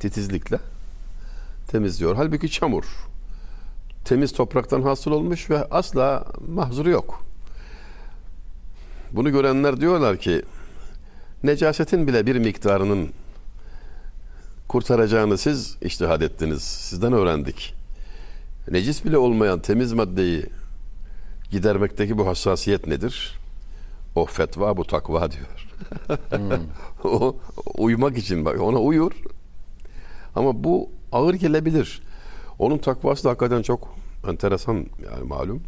[0.00, 0.58] titizlikle
[1.68, 2.16] temizliyor.
[2.16, 2.84] Halbuki çamur
[4.04, 7.24] temiz topraktan hasıl olmuş ve asla mahzuru yok.
[9.12, 10.42] Bunu görenler diyorlar ki
[11.42, 13.10] necasetin bile bir miktarının
[14.68, 16.62] kurtaracağını siz iştihad ettiniz.
[16.62, 17.74] Sizden öğrendik.
[18.70, 20.46] Necis bile olmayan temiz maddeyi
[21.52, 23.38] gidermekteki bu hassasiyet nedir?
[24.14, 25.68] O fetva bu takva diyor.
[27.04, 27.36] o
[27.78, 29.12] uyumak için bak ona uyur.
[30.34, 32.02] Ama bu ağır gelebilir.
[32.58, 33.94] Onun takvası da hakikaten çok
[34.28, 35.62] enteresan yani malum.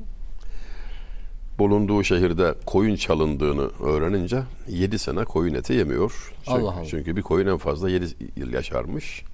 [1.59, 6.35] Bulunduğu şehirde koyun çalındığını öğrenince 7 sene koyun eti yemiyor.
[6.45, 6.85] Çünkü, Allah Allah.
[6.85, 8.07] çünkü bir koyun en fazla 7
[8.37, 9.24] yıl yaşarmış.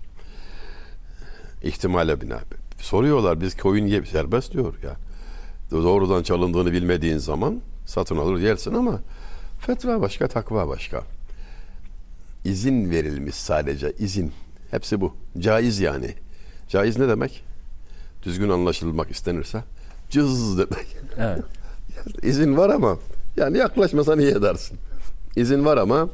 [1.62, 2.38] İhtimale bina.
[2.78, 4.96] Soruyorlar biz koyun ye serbest diyor ya.
[5.70, 9.00] Doğrudan çalındığını bilmediğin zaman satın alır yersin ama
[9.60, 11.02] fetva başka, takva başka.
[12.44, 14.32] İzin verilmiş sadece izin.
[14.70, 15.14] Hepsi bu.
[15.38, 16.14] Caiz yani.
[16.68, 17.50] Caiz ne demek?
[18.22, 19.62] düzgün anlaşılmak istenirse
[20.10, 20.86] cız demek.
[21.18, 21.44] Evet.
[22.22, 22.98] İzin var ama
[23.36, 24.78] yani yaklaşmasan iyi edersin.
[25.36, 26.08] İzin var ama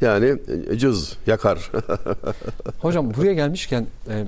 [0.00, 0.36] yani
[0.70, 1.70] e, cız yakar.
[2.80, 4.24] Hocam buraya gelmişken e,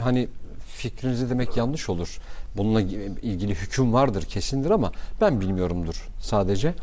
[0.00, 0.28] hani
[0.68, 2.18] fikrinizi demek yanlış olur.
[2.56, 6.74] Bununla ilgili hüküm vardır kesindir ama ben bilmiyorumdur sadece.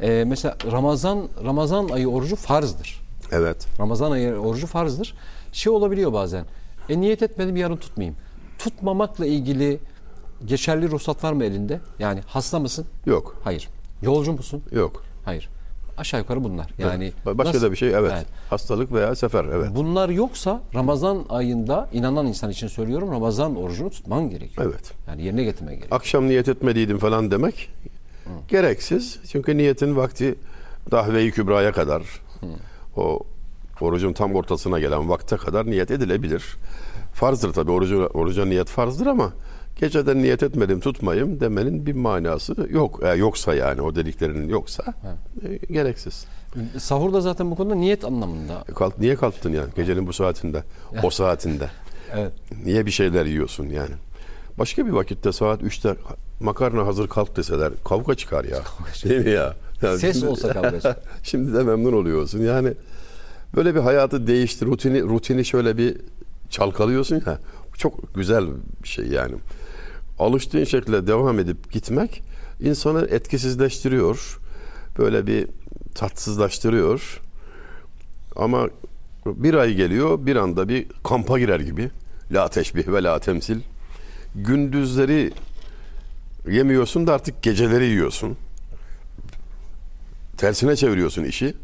[0.00, 3.00] E, mesela Ramazan Ramazan ayı orucu farzdır.
[3.32, 3.66] evet.
[3.80, 5.14] Ramazan ayı orucu farzdır.
[5.52, 6.44] Şey olabiliyor bazen.
[6.88, 8.16] E niyet etmedim yarın tutmayayım.
[8.58, 9.80] Tutmamakla ilgili
[10.44, 11.80] geçerli ruhsat var mı elinde?
[11.98, 12.86] Yani hasta mısın?
[13.06, 13.36] Yok.
[13.44, 13.68] Hayır.
[14.02, 14.62] Yolcu musun?
[14.72, 15.02] Yok.
[15.24, 15.48] Hayır.
[15.98, 16.66] Aşağı yukarı bunlar.
[16.78, 18.12] Yani Ba- Başka nasıl- da bir şey evet.
[18.50, 19.68] Hastalık veya sefer evet.
[19.74, 24.66] Bunlar yoksa Ramazan ayında inanan insan için söylüyorum Ramazan orucunu tutman gerekiyor.
[24.72, 24.92] Evet.
[25.08, 26.00] Yani yerine getirmen gerekiyor.
[26.00, 27.70] Akşam niyet etmediydim falan demek
[28.48, 29.18] gereksiz.
[29.30, 30.34] Çünkü niyetin vakti
[30.90, 32.02] dahve-i kübraya kadar
[32.96, 33.20] o
[33.80, 36.56] orucun tam ortasına gelen vakte kadar niyet edilebilir.
[37.14, 39.32] Farzdır tabii orucu, oruca niyet farzdır ama
[39.78, 43.00] geceden niyet etmedim tutmayayım demenin bir manası yok.
[43.02, 44.84] E, yoksa yani o dediklerinin yoksa
[45.44, 46.26] e, gereksiz.
[46.78, 48.64] Sahur da zaten bu konuda niyet anlamında.
[48.68, 50.62] E, kalk, niye kalktın yani gecenin bu saatinde,
[51.02, 51.70] o saatinde?
[52.14, 52.32] Evet.
[52.64, 53.94] Niye bir şeyler yiyorsun yani?
[54.58, 55.94] Başka bir vakitte saat 3'te
[56.40, 58.58] makarna hazır kalk deseler kavga çıkar ya.
[59.04, 59.54] Değil mi ya?
[59.82, 60.96] Yani Ses olsa kavga çıkar.
[61.22, 62.38] şimdi de memnun oluyorsun.
[62.38, 62.74] Yani
[63.56, 65.96] böyle bir hayatı değiştir, rutini rutini şöyle bir
[66.50, 67.38] çalkalıyorsun ya.
[67.76, 68.46] Çok güzel
[68.82, 69.34] bir şey yani.
[70.18, 72.22] Alıştığın şekilde devam edip gitmek
[72.60, 74.38] insanı etkisizleştiriyor.
[74.98, 75.46] Böyle bir
[75.94, 77.20] tatsızlaştırıyor.
[78.36, 78.68] Ama
[79.26, 81.90] bir ay geliyor bir anda bir kampa girer gibi.
[82.32, 83.60] La teşbih ve la temsil.
[84.34, 85.32] Gündüzleri
[86.50, 88.36] yemiyorsun da artık geceleri yiyorsun.
[90.36, 91.54] Tersine çeviriyorsun işi.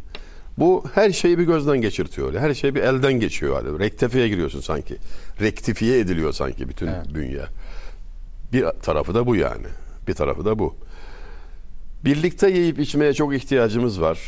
[0.58, 2.34] Bu her şeyi bir gözden geçirtiyor.
[2.34, 3.64] Her şey bir elden geçiyor.
[3.66, 3.78] Yani.
[3.78, 4.96] Rektifiye giriyorsun sanki.
[5.40, 7.06] Rektifiye ediliyor sanki bütün Evet.
[7.14, 7.48] dünya.
[8.54, 9.66] Bir tarafı da bu yani.
[10.08, 10.76] Bir tarafı da bu.
[12.04, 14.18] Birlikte yiyip içmeye çok ihtiyacımız var.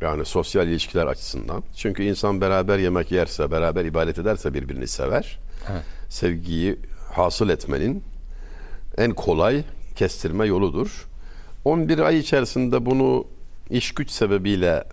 [0.00, 1.62] Yani sosyal ilişkiler açısından.
[1.76, 5.38] Çünkü insan beraber yemek yerse, beraber ibadet ederse birbirini sever.
[5.70, 5.82] Evet.
[6.08, 6.76] Sevgiyi
[7.12, 8.02] hasıl etmenin
[8.98, 9.64] en kolay
[9.96, 11.06] kestirme yoludur.
[11.64, 13.26] 11 ay içerisinde bunu
[13.70, 14.84] iş güç sebebiyle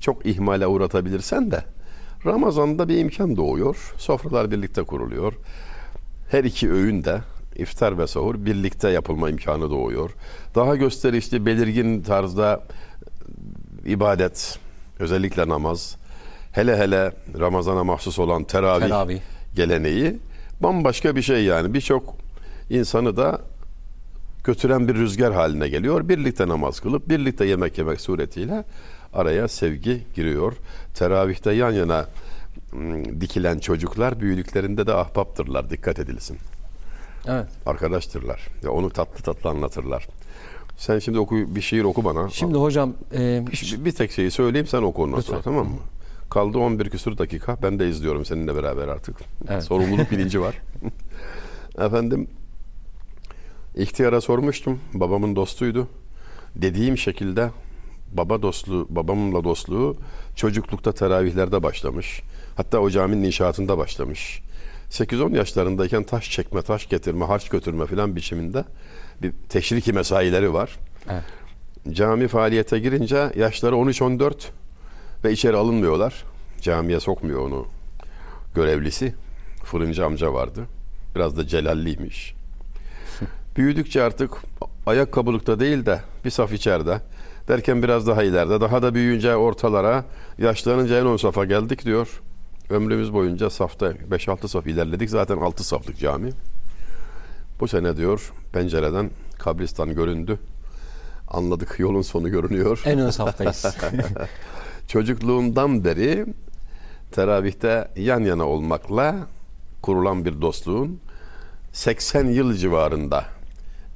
[0.00, 1.64] çok ihmale uğratabilirsen de
[2.26, 3.94] Ramazan'da bir imkan doğuyor.
[3.96, 5.32] Sofralar birlikte kuruluyor.
[6.30, 7.20] Her iki öğün de
[7.56, 10.10] iftar ve sahur birlikte yapılma imkanı doğuyor.
[10.54, 12.62] Daha gösterişli, belirgin tarzda
[13.86, 14.58] ibadet,
[14.98, 15.96] özellikle namaz,
[16.52, 19.18] hele hele Ramazan'a mahsus olan teravih, Teravih.
[19.56, 20.18] geleneği
[20.60, 21.74] bambaşka bir şey yani.
[21.74, 22.16] Birçok
[22.70, 23.40] insanı da
[24.44, 26.08] götüren bir rüzgar haline geliyor.
[26.08, 28.64] Birlikte namaz kılıp birlikte yemek yemek suretiyle
[29.12, 30.52] araya sevgi giriyor.
[30.94, 32.06] Teravihte yan yana
[33.20, 35.70] dikilen çocuklar büyüdüklerinde de ahbaptırlar.
[35.70, 36.38] Dikkat edilsin.
[37.26, 37.46] Evet.
[37.66, 38.48] Arkadaştırlar.
[38.62, 40.06] Ya onu tatlı tatlı anlatırlar.
[40.76, 42.30] Sen şimdi oku bir şiir oku bana.
[42.30, 45.78] Şimdi hocam e, bir, bir tek şeyi söyleyeyim sen oku ondan sonra tamam mı?
[46.30, 47.56] Kaldı 11 küsur dakika.
[47.62, 49.16] Ben de izliyorum seninle beraber artık.
[49.48, 49.64] Evet.
[49.64, 50.54] Sorumluluk bilinci var.
[51.78, 52.28] Efendim
[53.76, 54.80] ihtiyara sormuştum.
[54.94, 55.88] Babamın dostuydu.
[56.56, 57.50] Dediğim şekilde
[58.12, 59.96] baba dostluğu, babamla dostluğu
[60.36, 62.22] çocuklukta teravihlerde başlamış.
[62.56, 64.42] Hatta o caminin inşaatında başlamış.
[64.90, 68.64] 8-10 yaşlarındayken taş çekme, taş getirme, harç götürme filan biçiminde
[69.22, 70.78] bir teşriki mesaileri var.
[71.10, 71.22] evet.
[71.90, 74.34] Cami faaliyete girince yaşları 13-14
[75.24, 76.24] ve içeri alınmıyorlar.
[76.60, 77.66] Camiye sokmuyor onu
[78.54, 79.14] görevlisi.
[79.64, 80.64] Fırıncı amca vardı.
[81.14, 82.34] Biraz da celalliymiş.
[83.56, 84.30] Büyüdükçe artık
[84.86, 87.00] ayakkabılıkta değil de bir saf içeride.
[87.48, 88.60] Derken biraz daha ileride.
[88.60, 90.04] Daha da büyüyünce ortalara,
[90.38, 92.20] yaşlanınca en ön safa geldik diyor.
[92.70, 95.10] Ömrümüz boyunca safta 5-6 saf ilerledik.
[95.10, 96.30] Zaten 6 saflık cami.
[97.60, 100.38] Bu sene diyor pencereden kabristan göründü.
[101.28, 102.82] Anladık yolun sonu görünüyor.
[102.84, 103.66] en ön saftayız.
[104.88, 106.26] Çocukluğundan beri
[107.12, 109.16] teravihte yan yana olmakla
[109.82, 111.00] kurulan bir dostluğun
[111.72, 113.24] 80 yıl civarında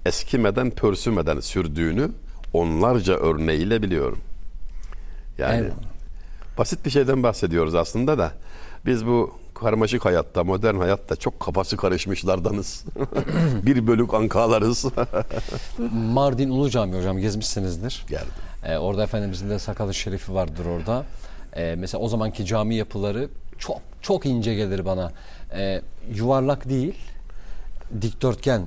[0.06, 2.10] eskimeden pörsümeden sürdüğünü
[2.52, 4.18] onlarca örneğiyle biliyorum.
[5.38, 5.74] Yani Eyvallah.
[6.58, 8.32] basit bir şeyden bahsediyoruz aslında da
[8.88, 12.84] biz bu karmaşık hayatta, modern hayatta çok kafası karışmışlardanız.
[13.66, 14.84] bir bölük ankalarız.
[15.92, 18.04] Mardin Ulu Cami hocam gezmişsinizdir.
[18.08, 18.26] Geldim.
[18.64, 21.04] Ee, orada Efendimizin de sakalı şerifi vardır orada.
[21.56, 23.28] Ee, mesela o zamanki cami yapıları
[23.58, 25.12] çok çok ince gelir bana.
[25.52, 25.82] Ee,
[26.14, 26.94] yuvarlak değil,
[28.02, 28.62] dikdörtgen.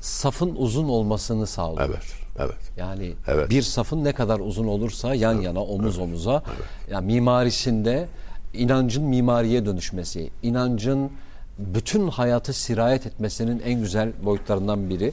[0.00, 1.88] Safın uzun olmasını sağlıyor.
[1.88, 2.04] Evet,
[2.38, 2.58] evet.
[2.76, 3.50] Yani Evet.
[3.50, 6.42] bir safın ne kadar uzun olursa yan yana, omuz omuza.
[6.90, 8.08] Ya mimarisinde
[8.54, 11.10] inancın mimariye dönüşmesi, inancın
[11.58, 15.12] bütün hayatı sirayet etmesinin en güzel boyutlarından biri.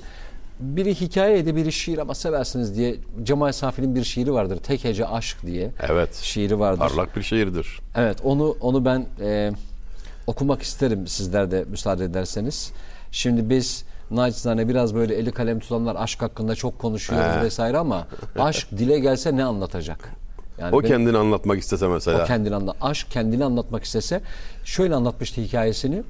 [0.60, 4.58] Biri hikayeydi, biri şiir ama seversiniz diye Cemal Safi'nin bir şiiri vardır.
[4.58, 5.72] Tek hece aşk diye.
[5.90, 6.16] Evet.
[6.16, 6.80] Şiiri vardır.
[6.80, 7.80] Parlak bir şehirdir.
[7.96, 9.52] Evet onu onu ben e,
[10.28, 12.72] okumak isterim sizler de müsaade ederseniz.
[13.12, 17.42] Şimdi biz naçizane biraz böyle eli kalem tutanlar aşk hakkında çok konuşuyoruz He.
[17.42, 18.08] vesaire ama
[18.40, 20.10] aşk dile gelse ne anlatacak?
[20.58, 22.24] Yani O benim- kendini anlatmak istese mesela.
[22.24, 24.22] o kendini anla aşk kendini anlatmak istese
[24.66, 26.04] şöyle anlatmıştı hikayesini.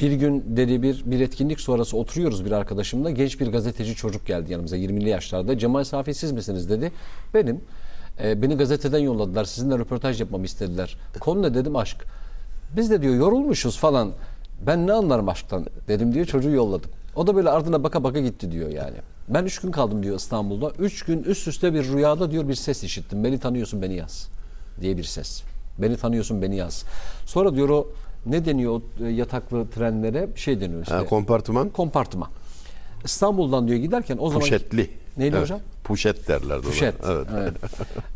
[0.00, 3.10] Bir gün dedi bir bir etkinlik sonrası oturuyoruz bir arkadaşımla.
[3.10, 5.58] Genç bir gazeteci çocuk geldi yanımıza 20'li yaşlarda.
[5.58, 6.92] Cemal Safi siz misiniz dedi.
[7.34, 7.60] Benim.
[8.22, 9.44] E, beni gazeteden yolladılar.
[9.44, 10.96] Sizinle röportaj yapmamı istediler.
[11.20, 11.96] Konu ne dedim aşk.
[12.76, 14.10] Biz de diyor yorulmuşuz falan.
[14.66, 16.90] Ben ne anlarım aşktan dedim diyor çocuğu yolladım.
[17.16, 18.96] O da böyle ardına baka baka gitti diyor yani.
[19.28, 20.72] Ben üç gün kaldım diyor İstanbul'da.
[20.78, 23.24] Üç gün üst üste bir rüyada diyor bir ses işittim.
[23.24, 24.28] Beni tanıyorsun beni yaz
[24.80, 25.42] diye bir ses.
[25.78, 26.84] Beni tanıyorsun beni yaz.
[27.26, 27.88] Sonra diyor o
[28.26, 30.94] ne deniyor o e, yataklı trenlere şey deniyor işte.
[30.94, 32.28] Ha, kompartıman kompartıman.
[33.04, 34.90] İstanbul'dan diyor giderken o zaman puşetli.
[35.16, 35.60] Neydi Evet, hocam?
[35.84, 36.60] Puşet derlerdi ona.
[36.60, 36.94] Puşet.
[37.06, 37.26] Evet.
[37.38, 37.54] Evet.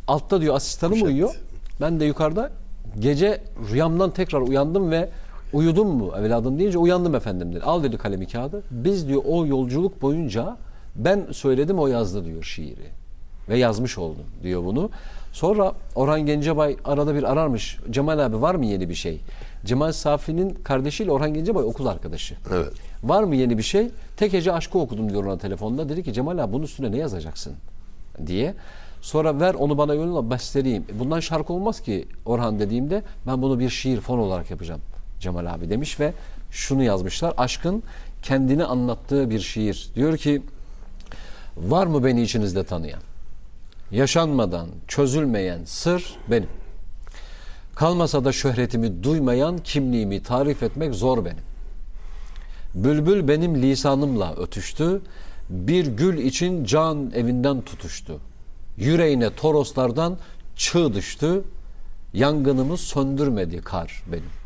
[0.09, 1.09] Altta diyor asistanım Puşet.
[1.09, 1.35] uyuyor.
[1.81, 2.51] Ben de yukarıda
[2.99, 3.43] gece
[3.73, 5.09] rüyamdan tekrar uyandım ve
[5.53, 7.65] uyudun mu evladım deyince uyandım efendim dedi.
[7.65, 8.63] Al dedi kalemi kağıdı.
[8.71, 10.57] Biz diyor o yolculuk boyunca
[10.97, 12.87] ben söyledim o yazdı diyor şiiri.
[13.49, 14.91] Ve yazmış oldum diyor bunu.
[15.33, 17.79] Sonra Orhan Gencebay arada bir ararmış.
[17.91, 19.21] Cemal abi var mı yeni bir şey?
[19.65, 22.35] Cemal Safi'nin kardeşiyle Orhan Gencebay okul arkadaşı.
[22.55, 22.73] Evet.
[23.03, 23.89] Var mı yeni bir şey?
[24.17, 25.89] Tek hece aşkı okudum diyor ona telefonda.
[25.89, 27.53] Dedi ki Cemal abi bunun üstüne ne yazacaksın?
[28.27, 28.55] diye.
[29.01, 30.85] Sonra ver onu bana yolla besteleyeyim.
[30.99, 34.81] Bundan şarkı olmaz ki Orhan dediğimde ben bunu bir şiir fon olarak yapacağım
[35.21, 36.13] Cemal abi demiş ve
[36.51, 37.35] şunu yazmışlar.
[37.37, 37.83] Aşkın
[38.23, 39.91] kendini anlattığı bir şiir.
[39.95, 40.43] Diyor ki
[41.57, 43.01] var mı beni içinizde tanıyan?
[43.91, 46.49] Yaşanmadan çözülmeyen sır benim.
[47.75, 51.45] Kalmasa da şöhretimi duymayan kimliğimi tarif etmek zor benim.
[52.75, 55.01] Bülbül benim lisanımla ötüştü.
[55.51, 58.21] Bir gül için can evinden tutuştu.
[58.77, 60.19] Yüreğine toroslardan
[60.57, 61.43] çığ düştü.
[62.15, 64.46] Yangınımı söndürmedi kar benim.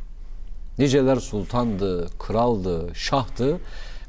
[0.80, 3.58] Niceler sultandı, kraldı, şahtı.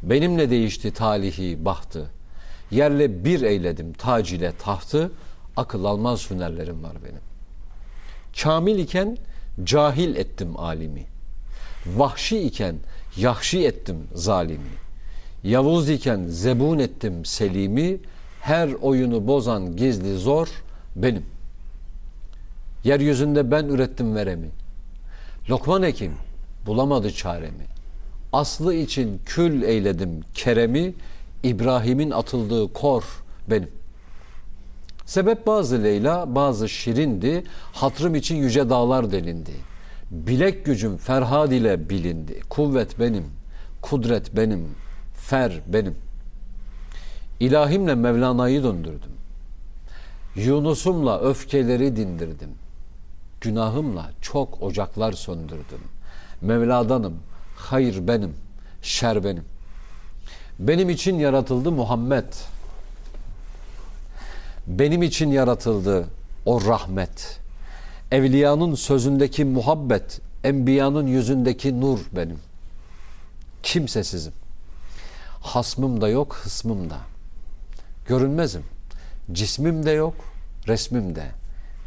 [0.03, 2.09] Benimle değişti talihi bahtı.
[2.71, 5.11] Yerle bir eyledim tac ile tahtı.
[5.57, 7.21] Akıl almaz hünerlerim var benim.
[8.41, 9.17] Kamil iken
[9.63, 11.05] cahil ettim alimi.
[11.85, 12.75] Vahşi iken
[13.17, 14.71] yahşi ettim zalimi.
[15.43, 17.97] Yavuz iken zebun ettim selimi.
[18.41, 20.47] Her oyunu bozan gizli zor
[20.95, 21.25] benim.
[22.83, 24.49] Yeryüzünde ben ürettim veremi.
[25.49, 26.11] Lokman Hekim
[26.65, 27.65] bulamadı çaremi.
[28.33, 30.93] Aslı için kül eyledim keremi.
[31.43, 33.03] İbrahim'in atıldığı kor
[33.49, 33.69] benim.
[35.05, 37.43] Sebep bazı Leyla, bazı şirindi.
[37.73, 39.51] Hatrım için yüce dağlar delindi.
[40.11, 42.41] Bilek gücüm Ferhad ile bilindi.
[42.49, 43.25] Kuvvet benim,
[43.81, 44.67] kudret benim,
[45.13, 45.95] fer benim.
[47.39, 49.11] İlahimle Mevlana'yı döndürdüm.
[50.35, 52.49] Yunus'umla öfkeleri dindirdim.
[53.41, 55.81] Günahımla çok ocaklar söndürdüm.
[56.41, 57.13] Mevla'danım,
[57.55, 58.33] hayır benim,
[58.81, 59.43] şer benim.
[60.59, 62.33] Benim için yaratıldı Muhammed.
[64.67, 66.07] Benim için yaratıldı
[66.45, 67.39] o rahmet.
[68.11, 72.39] Evliyanın sözündeki muhabbet, enbiyanın yüzündeki nur benim.
[73.63, 74.33] Kimsesizim.
[75.41, 76.97] Hasmım da yok, hısmım da.
[78.07, 78.63] Görünmezim.
[79.31, 80.13] Cismim de yok,
[80.67, 81.25] resmim de.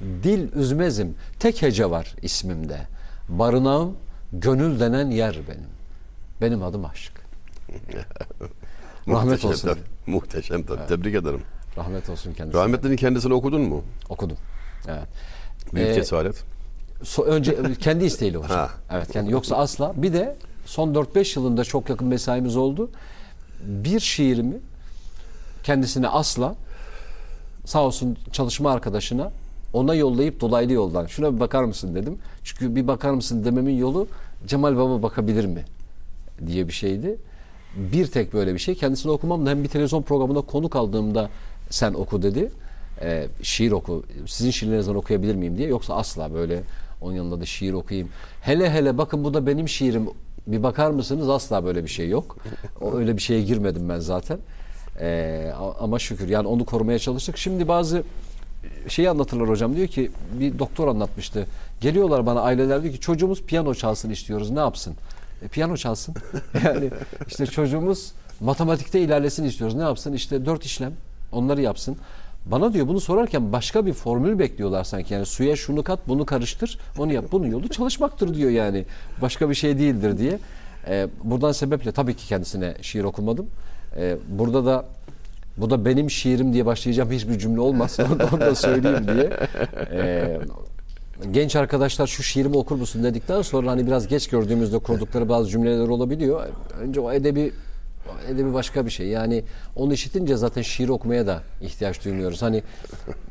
[0.00, 2.80] Dil üzmezim, tek hece var ismimde.
[3.28, 3.96] Barınağım,
[4.40, 5.66] gönül denen yer benim.
[6.40, 7.12] Benim adım aşk.
[9.08, 9.68] Rahmet Muhteşem olsun.
[9.68, 9.80] tabii.
[10.06, 10.86] Muhteşem tabii.
[10.86, 11.42] Tebrik ederim.
[11.76, 12.62] Rahmet olsun kendisine.
[12.62, 13.84] Rahmetli'nin kendisini okudun mu?
[14.08, 14.36] Okudum.
[14.88, 15.08] Evet.
[15.74, 16.44] Büyük Ee, cesaret.
[17.02, 18.56] So- önce kendi isteğiyle hocam.
[18.56, 18.70] Ha.
[18.90, 19.92] Evet kendi yoksa asla.
[19.96, 22.90] Bir de son 4-5 yılında çok yakın mesaimiz oldu.
[23.64, 24.56] Bir şiirimi
[25.62, 26.54] kendisine asla
[27.64, 29.30] sağ olsun çalışma arkadaşına
[29.72, 32.18] ona yollayıp dolaylı yoldan şuna bir bakar mısın dedim.
[32.44, 34.06] Çünkü bir bakar mısın dememin yolu
[34.46, 35.64] Cemal Baba bakabilir mi
[36.46, 37.16] diye bir şeydi.
[37.76, 38.74] Bir tek böyle bir şey.
[38.74, 41.30] Kendisine okumam da hem bir televizyon programında konuk aldığımda
[41.70, 42.50] sen oku dedi.
[43.00, 44.04] Ee, şiir oku.
[44.26, 45.68] Sizin şiirlerinizden okuyabilir miyim diye.
[45.68, 46.62] Yoksa asla böyle
[47.00, 48.08] onun yanında da şiir okuyayım.
[48.40, 50.08] Hele hele bakın bu da benim şiirim.
[50.46, 51.28] Bir bakar mısınız?
[51.28, 52.36] Asla böyle bir şey yok.
[52.94, 54.38] Öyle bir şeye girmedim ben zaten.
[55.58, 57.36] A- ama şükür yani onu korumaya çalıştık.
[57.36, 58.02] Şimdi bazı
[58.88, 60.10] şeyi anlatırlar hocam diyor ki
[60.40, 61.46] bir doktor anlatmıştı.
[61.80, 64.94] Geliyorlar bana aileler diyor ki çocuğumuz piyano çalsın istiyoruz ne yapsın?
[65.42, 66.14] E, piyano çalsın.
[66.64, 66.90] yani
[67.28, 70.12] işte çocuğumuz matematikte ilerlesin istiyoruz ne yapsın?
[70.12, 70.92] İşte dört işlem
[71.32, 71.96] onları yapsın.
[72.46, 75.14] Bana diyor bunu sorarken başka bir formül bekliyorlar sanki.
[75.14, 78.84] Yani suya şunu kat bunu karıştır onu yap bunun yolu çalışmaktır diyor yani.
[79.22, 80.38] Başka bir şey değildir diye.
[80.88, 83.46] E, buradan sebeple tabii ki kendisine şiir okumadım.
[83.96, 84.84] E, burada da
[85.56, 87.98] bu da benim şiirim diye başlayacağım hiçbir cümle olmaz.
[88.32, 89.30] Onu da, söyleyeyim diye.
[89.92, 90.38] E,
[91.30, 95.88] genç arkadaşlar şu şiirimi okur musun dedikten sonra hani biraz geç gördüğümüzde kurdukları bazı cümleler
[95.88, 96.46] olabiliyor.
[96.80, 97.52] Önce o edebi
[98.28, 99.08] edebi başka bir şey.
[99.08, 99.44] Yani
[99.76, 102.42] onu işitince zaten şiir okumaya da ihtiyaç duymuyoruz.
[102.42, 102.62] Hani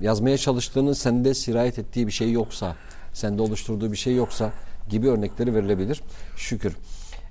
[0.02, 2.76] yazmaya çalıştığının sende sirayet ettiği bir şey yoksa,
[3.14, 4.52] sende oluşturduğu bir şey yoksa
[4.90, 6.02] gibi örnekleri verilebilir.
[6.38, 6.76] Şükür.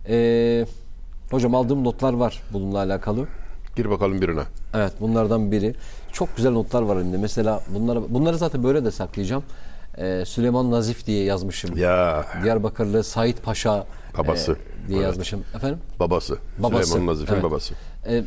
[0.08, 0.66] Ee,
[1.30, 3.26] hocam aldığım notlar var bununla alakalı.
[3.76, 4.42] Gir bakalım birine.
[4.74, 5.74] Evet bunlardan biri.
[6.12, 7.16] Çok güzel notlar var elimde.
[7.16, 9.42] Mesela bunları, bunları zaten böyle de saklayacağım.
[9.98, 11.76] Ee, Süleyman Nazif diye yazmışım.
[11.76, 13.86] Ya Diyarbakırlı Sait Paşa
[14.18, 14.52] Babası.
[14.52, 15.06] e, diye Evet.
[15.06, 15.44] yazmışım.
[15.56, 15.78] Efendim?
[16.00, 16.38] babası.
[16.58, 16.88] Babası.
[16.88, 17.44] Süleyman Nazif'in Evet.
[17.44, 17.74] babası.
[18.06, 18.24] Ee,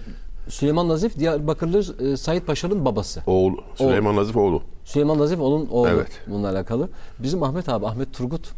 [0.49, 3.21] Süleyman Nazif Diyarbakırlı e, Sait Paşa'nın babası.
[3.27, 3.53] Oğul.
[3.75, 4.61] Süleyman Nazif oğlu.
[4.85, 6.07] Süleyman Nazif onun oğlu Evet.
[6.27, 6.89] bununla alakalı.
[7.19, 8.49] Bizim Ahmet abi, Ahmet Turgut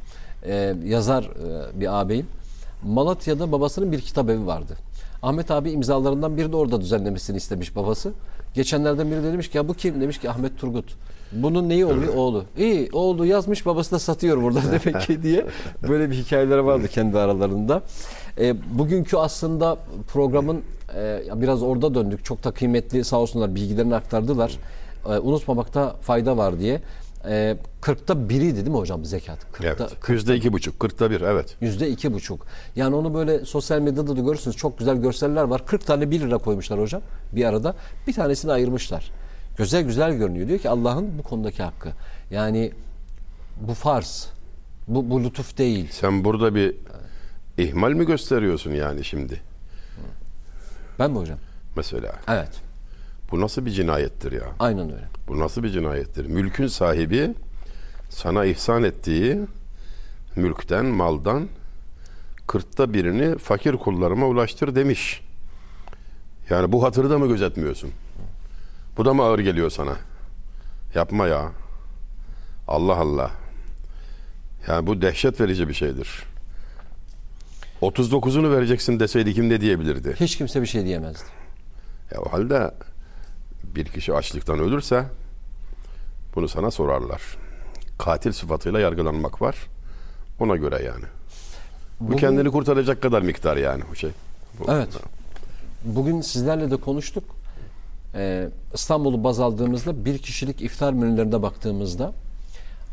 [0.43, 2.27] e, yazar e, bir ağabeyim.
[2.83, 4.77] Malatya'da babasının bir kitap evi vardı.
[5.23, 8.11] Ahmet abi imzalarından biri de orada düzenlemesini istemiş babası.
[8.53, 10.01] Geçenlerden biri de demiş ki ya bu kim?
[10.01, 10.95] Demiş ki Ahmet Turgut.
[11.31, 12.13] Bunun neyi oluyor?
[12.13, 12.43] Oğlu.
[12.57, 15.45] İyi oğlu yazmış babası da satıyor burada demek ki diye.
[15.87, 17.81] Böyle bir hikayeleri vardı kendi aralarında.
[18.39, 19.77] E, bugünkü aslında
[20.13, 20.61] programın
[20.95, 22.25] e, biraz orada döndük.
[22.25, 24.57] Çok da kıymetli sağ olsunlar bilgilerini aktardılar.
[25.09, 26.81] E, unutmamakta fayda var diye.
[27.25, 29.39] E, 40'ta biriydi değil mi hocam zekat?
[29.53, 30.09] 40'ta, Evet.
[30.09, 30.79] Yüzde iki buçuk.
[30.79, 31.55] Kırkta bir evet.
[31.61, 32.45] Yüzde iki buçuk.
[32.75, 34.57] Yani onu böyle sosyal medyada da görürsünüz.
[34.57, 35.65] Çok güzel görseller var.
[35.65, 37.01] 40 tane 1 lira koymuşlar hocam
[37.31, 37.75] bir arada.
[38.07, 39.11] Bir tanesini ayırmışlar.
[39.57, 40.47] Güzel güzel görünüyor.
[40.47, 41.89] Diyor ki Allah'ın bu konudaki hakkı.
[42.31, 42.71] Yani
[43.61, 44.29] bu farz.
[44.87, 45.89] Bu, bu lütuf değil.
[45.91, 46.75] Sen burada bir
[47.57, 49.41] ihmal mi gösteriyorsun yani şimdi?
[50.99, 51.37] Ben mi hocam?
[51.75, 52.15] Mesela.
[52.27, 52.66] Evet.
[53.31, 54.45] Bu nasıl bir cinayettir ya?
[54.59, 55.03] Aynen öyle.
[55.27, 56.25] Bu nasıl bir cinayettir?
[56.25, 57.33] Mülkün sahibi
[58.09, 59.39] sana ihsan ettiği
[60.35, 61.47] mülkten, maldan
[62.47, 65.21] kırkta birini fakir kullarıma ulaştır demiş.
[66.49, 67.91] Yani bu hatırı da mı gözetmiyorsun?
[68.97, 69.95] Bu da mı ağır geliyor sana?
[70.95, 71.51] Yapma ya.
[72.67, 73.31] Allah Allah.
[74.67, 76.23] Yani bu dehşet verici bir şeydir.
[77.81, 80.15] 39'unu vereceksin deseydi kim ne diyebilirdi?
[80.19, 81.29] Hiç kimse bir şey diyemezdi.
[82.11, 82.71] Ya o halde
[83.77, 85.05] bir kişi açlıktan ölürse
[86.35, 87.21] bunu sana sorarlar.
[87.97, 89.55] Katil sıfatıyla yargılanmak var.
[90.39, 91.05] Ona göre yani.
[91.99, 94.09] Bu Bugün- kendini kurtaracak kadar miktar yani bu şey.
[94.59, 94.89] Bu- Evet.
[95.85, 97.23] Bugün sizlerle de konuştuk.
[98.15, 102.13] Ee, İstanbul'u baz aldığımızda bir kişilik iftar menülerine baktığımızda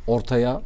[0.07, 0.63] ortaya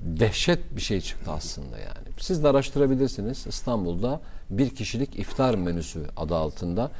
[0.00, 2.08] dehşet bir şey çıktı aslında yani.
[2.20, 3.46] Siz de araştırabilirsiniz.
[3.46, 6.90] İstanbul'da bir kişilik iftar menüsü adı altında.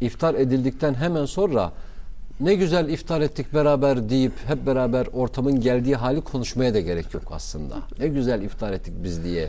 [0.00, 1.72] İftar edildikten hemen sonra
[2.40, 7.22] ne güzel iftar ettik beraber deyip hep beraber ortamın geldiği hali konuşmaya da gerek yok
[7.30, 7.74] aslında.
[7.98, 9.48] Ne güzel iftar ettik biz diye.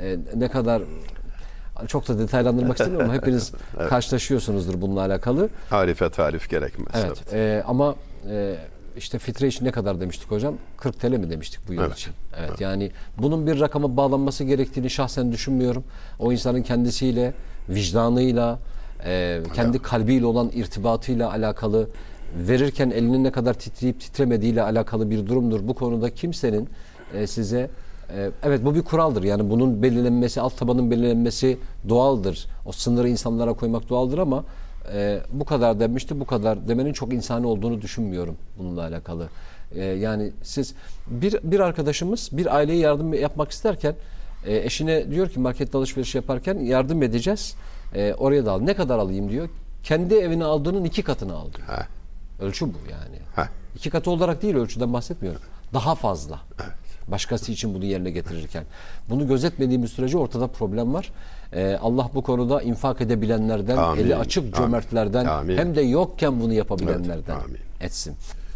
[0.00, 0.82] Ee, ne kadar
[1.88, 3.52] çok da detaylandırmak istemiyorum ama hepiniz
[3.88, 5.48] karşılaşıyorsunuzdur bununla alakalı.
[5.70, 6.94] Tarife tarif gerekmez.
[7.06, 7.32] Evet.
[7.32, 7.94] e, ama
[8.30, 8.56] e,
[8.96, 10.54] işte fitre için ne kadar demiştik hocam?
[10.76, 11.92] 40 TL mi demiştik bu yıl Evet.
[11.98, 12.12] için?
[12.38, 15.84] Evet, Yani bunun bir rakama bağlanması gerektiğini şahsen düşünmüyorum.
[16.18, 17.34] O insanın kendisiyle,
[17.68, 18.58] vicdanıyla,
[19.04, 21.88] e, kendi kalbiyle olan irtibatıyla alakalı
[22.36, 25.68] verirken elinin ne kadar titreyip titremediğiyle alakalı bir durumdur.
[25.68, 26.68] Bu konuda kimsenin
[27.14, 27.70] e, size
[28.16, 29.22] e, evet bu bir kuraldır.
[29.22, 31.58] Yani bunun belirlenmesi, alt tabanın belirlenmesi
[31.88, 32.46] doğaldır.
[32.66, 34.44] O sınırı insanlara koymak doğaldır ama
[34.92, 39.28] e, bu kadar demişti, bu kadar demenin çok insani olduğunu düşünmüyorum bununla alakalı.
[39.74, 40.74] E, yani siz
[41.06, 43.94] bir bir arkadaşımız bir aileye yardım yapmak isterken
[44.46, 47.54] e, eşine diyor ki markette alışveriş yaparken yardım edeceğiz.
[47.94, 48.60] E, oraya da al.
[48.60, 49.48] Ne kadar alayım diyor.
[49.82, 51.46] Kendi evine aldığının iki katını al.
[51.66, 51.86] Ha.
[52.42, 53.16] Ölçü bu yani.
[53.36, 53.48] Ha.
[53.76, 55.40] İki katı olarak değil ölçüden bahsetmiyorum.
[55.74, 56.40] Daha fazla.
[57.08, 58.64] Başkası için bunu yerine getirirken.
[59.10, 61.12] Bunu gözetmediğimiz sürece ortada problem var.
[61.52, 64.00] Ee, Allah bu konuda infak edebilenlerden, Amin.
[64.04, 65.56] eli açık cömertlerden Amin.
[65.58, 67.58] hem de yokken bunu yapabilenlerden Evet, amin.
[67.80, 68.14] etsin.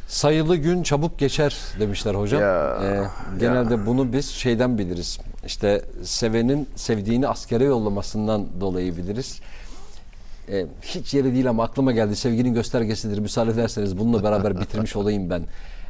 [0.09, 2.41] Sayılı gün çabuk geçer demişler hocam.
[2.43, 5.18] Ya, Ee, genelde bunu biz şeyden biliriz.
[5.47, 9.41] İşte sevenin sevdiğini askere yollamasından dolayı biliriz.
[10.49, 12.16] Ee, hiç yeri değil ama aklıma geldi.
[12.16, 13.18] Sevginin göstergesidir.
[13.18, 15.42] Müsaade ederseniz bununla beraber bitirmiş olayım ben.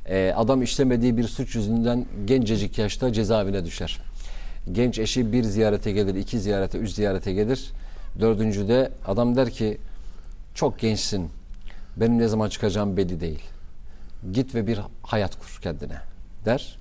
[0.09, 4.01] Ee, adam işlemediği bir suç yüzünden gencecik yaşta cezaevine düşer.
[4.73, 7.73] Genç eşi bir ziyarete gelir, iki ziyarete, üç ziyarete gelir.
[8.21, 9.79] Dördüncüde adam der ki
[10.55, 11.29] çok gençsin.
[11.97, 13.43] Benim ne zaman çıkacağım belli değil.
[14.33, 15.97] Git ve bir hayat kur kendine
[16.45, 16.79] der.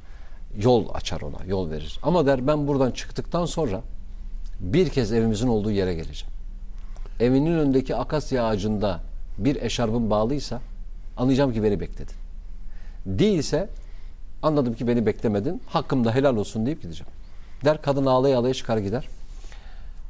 [0.57, 1.99] Yol açar ona, yol verir.
[2.03, 3.82] Ama der ben buradan çıktıktan sonra
[4.59, 6.34] bir kez evimizin olduğu yere geleceğim.
[7.20, 8.99] Evinin önündeki akasya ağacında
[9.38, 10.61] bir eşarbın bağlıysa
[11.18, 12.16] anlayacağım ki beni bekledin.
[13.05, 13.70] Değilse
[14.41, 15.61] anladım ki beni beklemedin.
[15.68, 17.11] Hakkımda helal olsun deyip gideceğim.
[17.66, 19.07] Der kadın ağlaya ağlaya çıkar gider.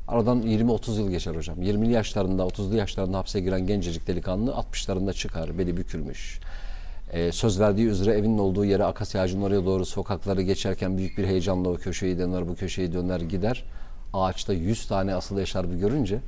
[0.08, 1.62] Aradan 20-30 yıl geçer hocam.
[1.62, 6.39] 20'li yaşlarında, 30'lu yaşlarında hapse giren gencecik delikanlı 60'larında çıkar, beli bükülmüş.
[7.14, 11.26] Ee, söz verdiği üzere evinin olduğu yere Akasya Ağacı'nın oraya doğru sokakları geçerken büyük bir
[11.26, 13.64] heyecanla o köşeyi döner, bu köşeyi döner gider.
[14.14, 16.20] Ağaçta 100 tane asılı eşarbı görünce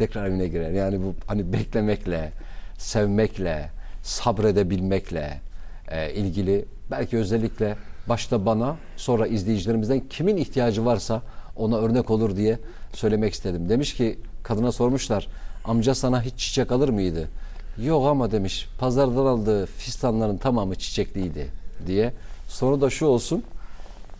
[0.00, 0.70] tekrar evine girer.
[0.70, 2.32] Yani bu hani beklemekle,
[2.78, 3.70] sevmekle,
[4.02, 5.40] sabredebilmekle
[5.88, 7.76] e, ilgili belki özellikle
[8.08, 11.22] başta bana sonra izleyicilerimizden kimin ihtiyacı varsa
[11.56, 12.58] ona örnek olur diye
[12.92, 13.68] söylemek istedim.
[13.68, 15.28] Demiş ki kadına sormuşlar
[15.64, 17.28] amca sana hiç çiçek alır mıydı?
[17.78, 21.46] Yok ama demiş pazardan aldığı fistanların tamamı çiçekliydi
[21.86, 22.12] diye.
[22.48, 23.42] Sonu da şu olsun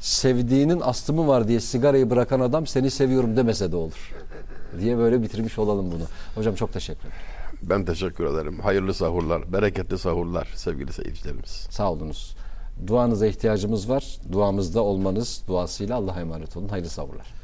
[0.00, 4.19] sevdiğinin astımı var diye sigarayı bırakan adam seni seviyorum demese de olur
[4.80, 6.04] diye böyle bitirmiş olalım bunu.
[6.34, 7.14] Hocam çok teşekkür ederim.
[7.62, 8.60] Ben teşekkür ederim.
[8.60, 11.66] Hayırlı sahurlar, bereketli sahurlar sevgili seyircilerimiz.
[11.70, 12.36] Sağ olunuz.
[12.86, 14.16] Duanıza ihtiyacımız var.
[14.32, 16.68] Duamızda olmanız duasıyla Allah'a emanet olun.
[16.68, 17.39] Hayırlı sabırlar.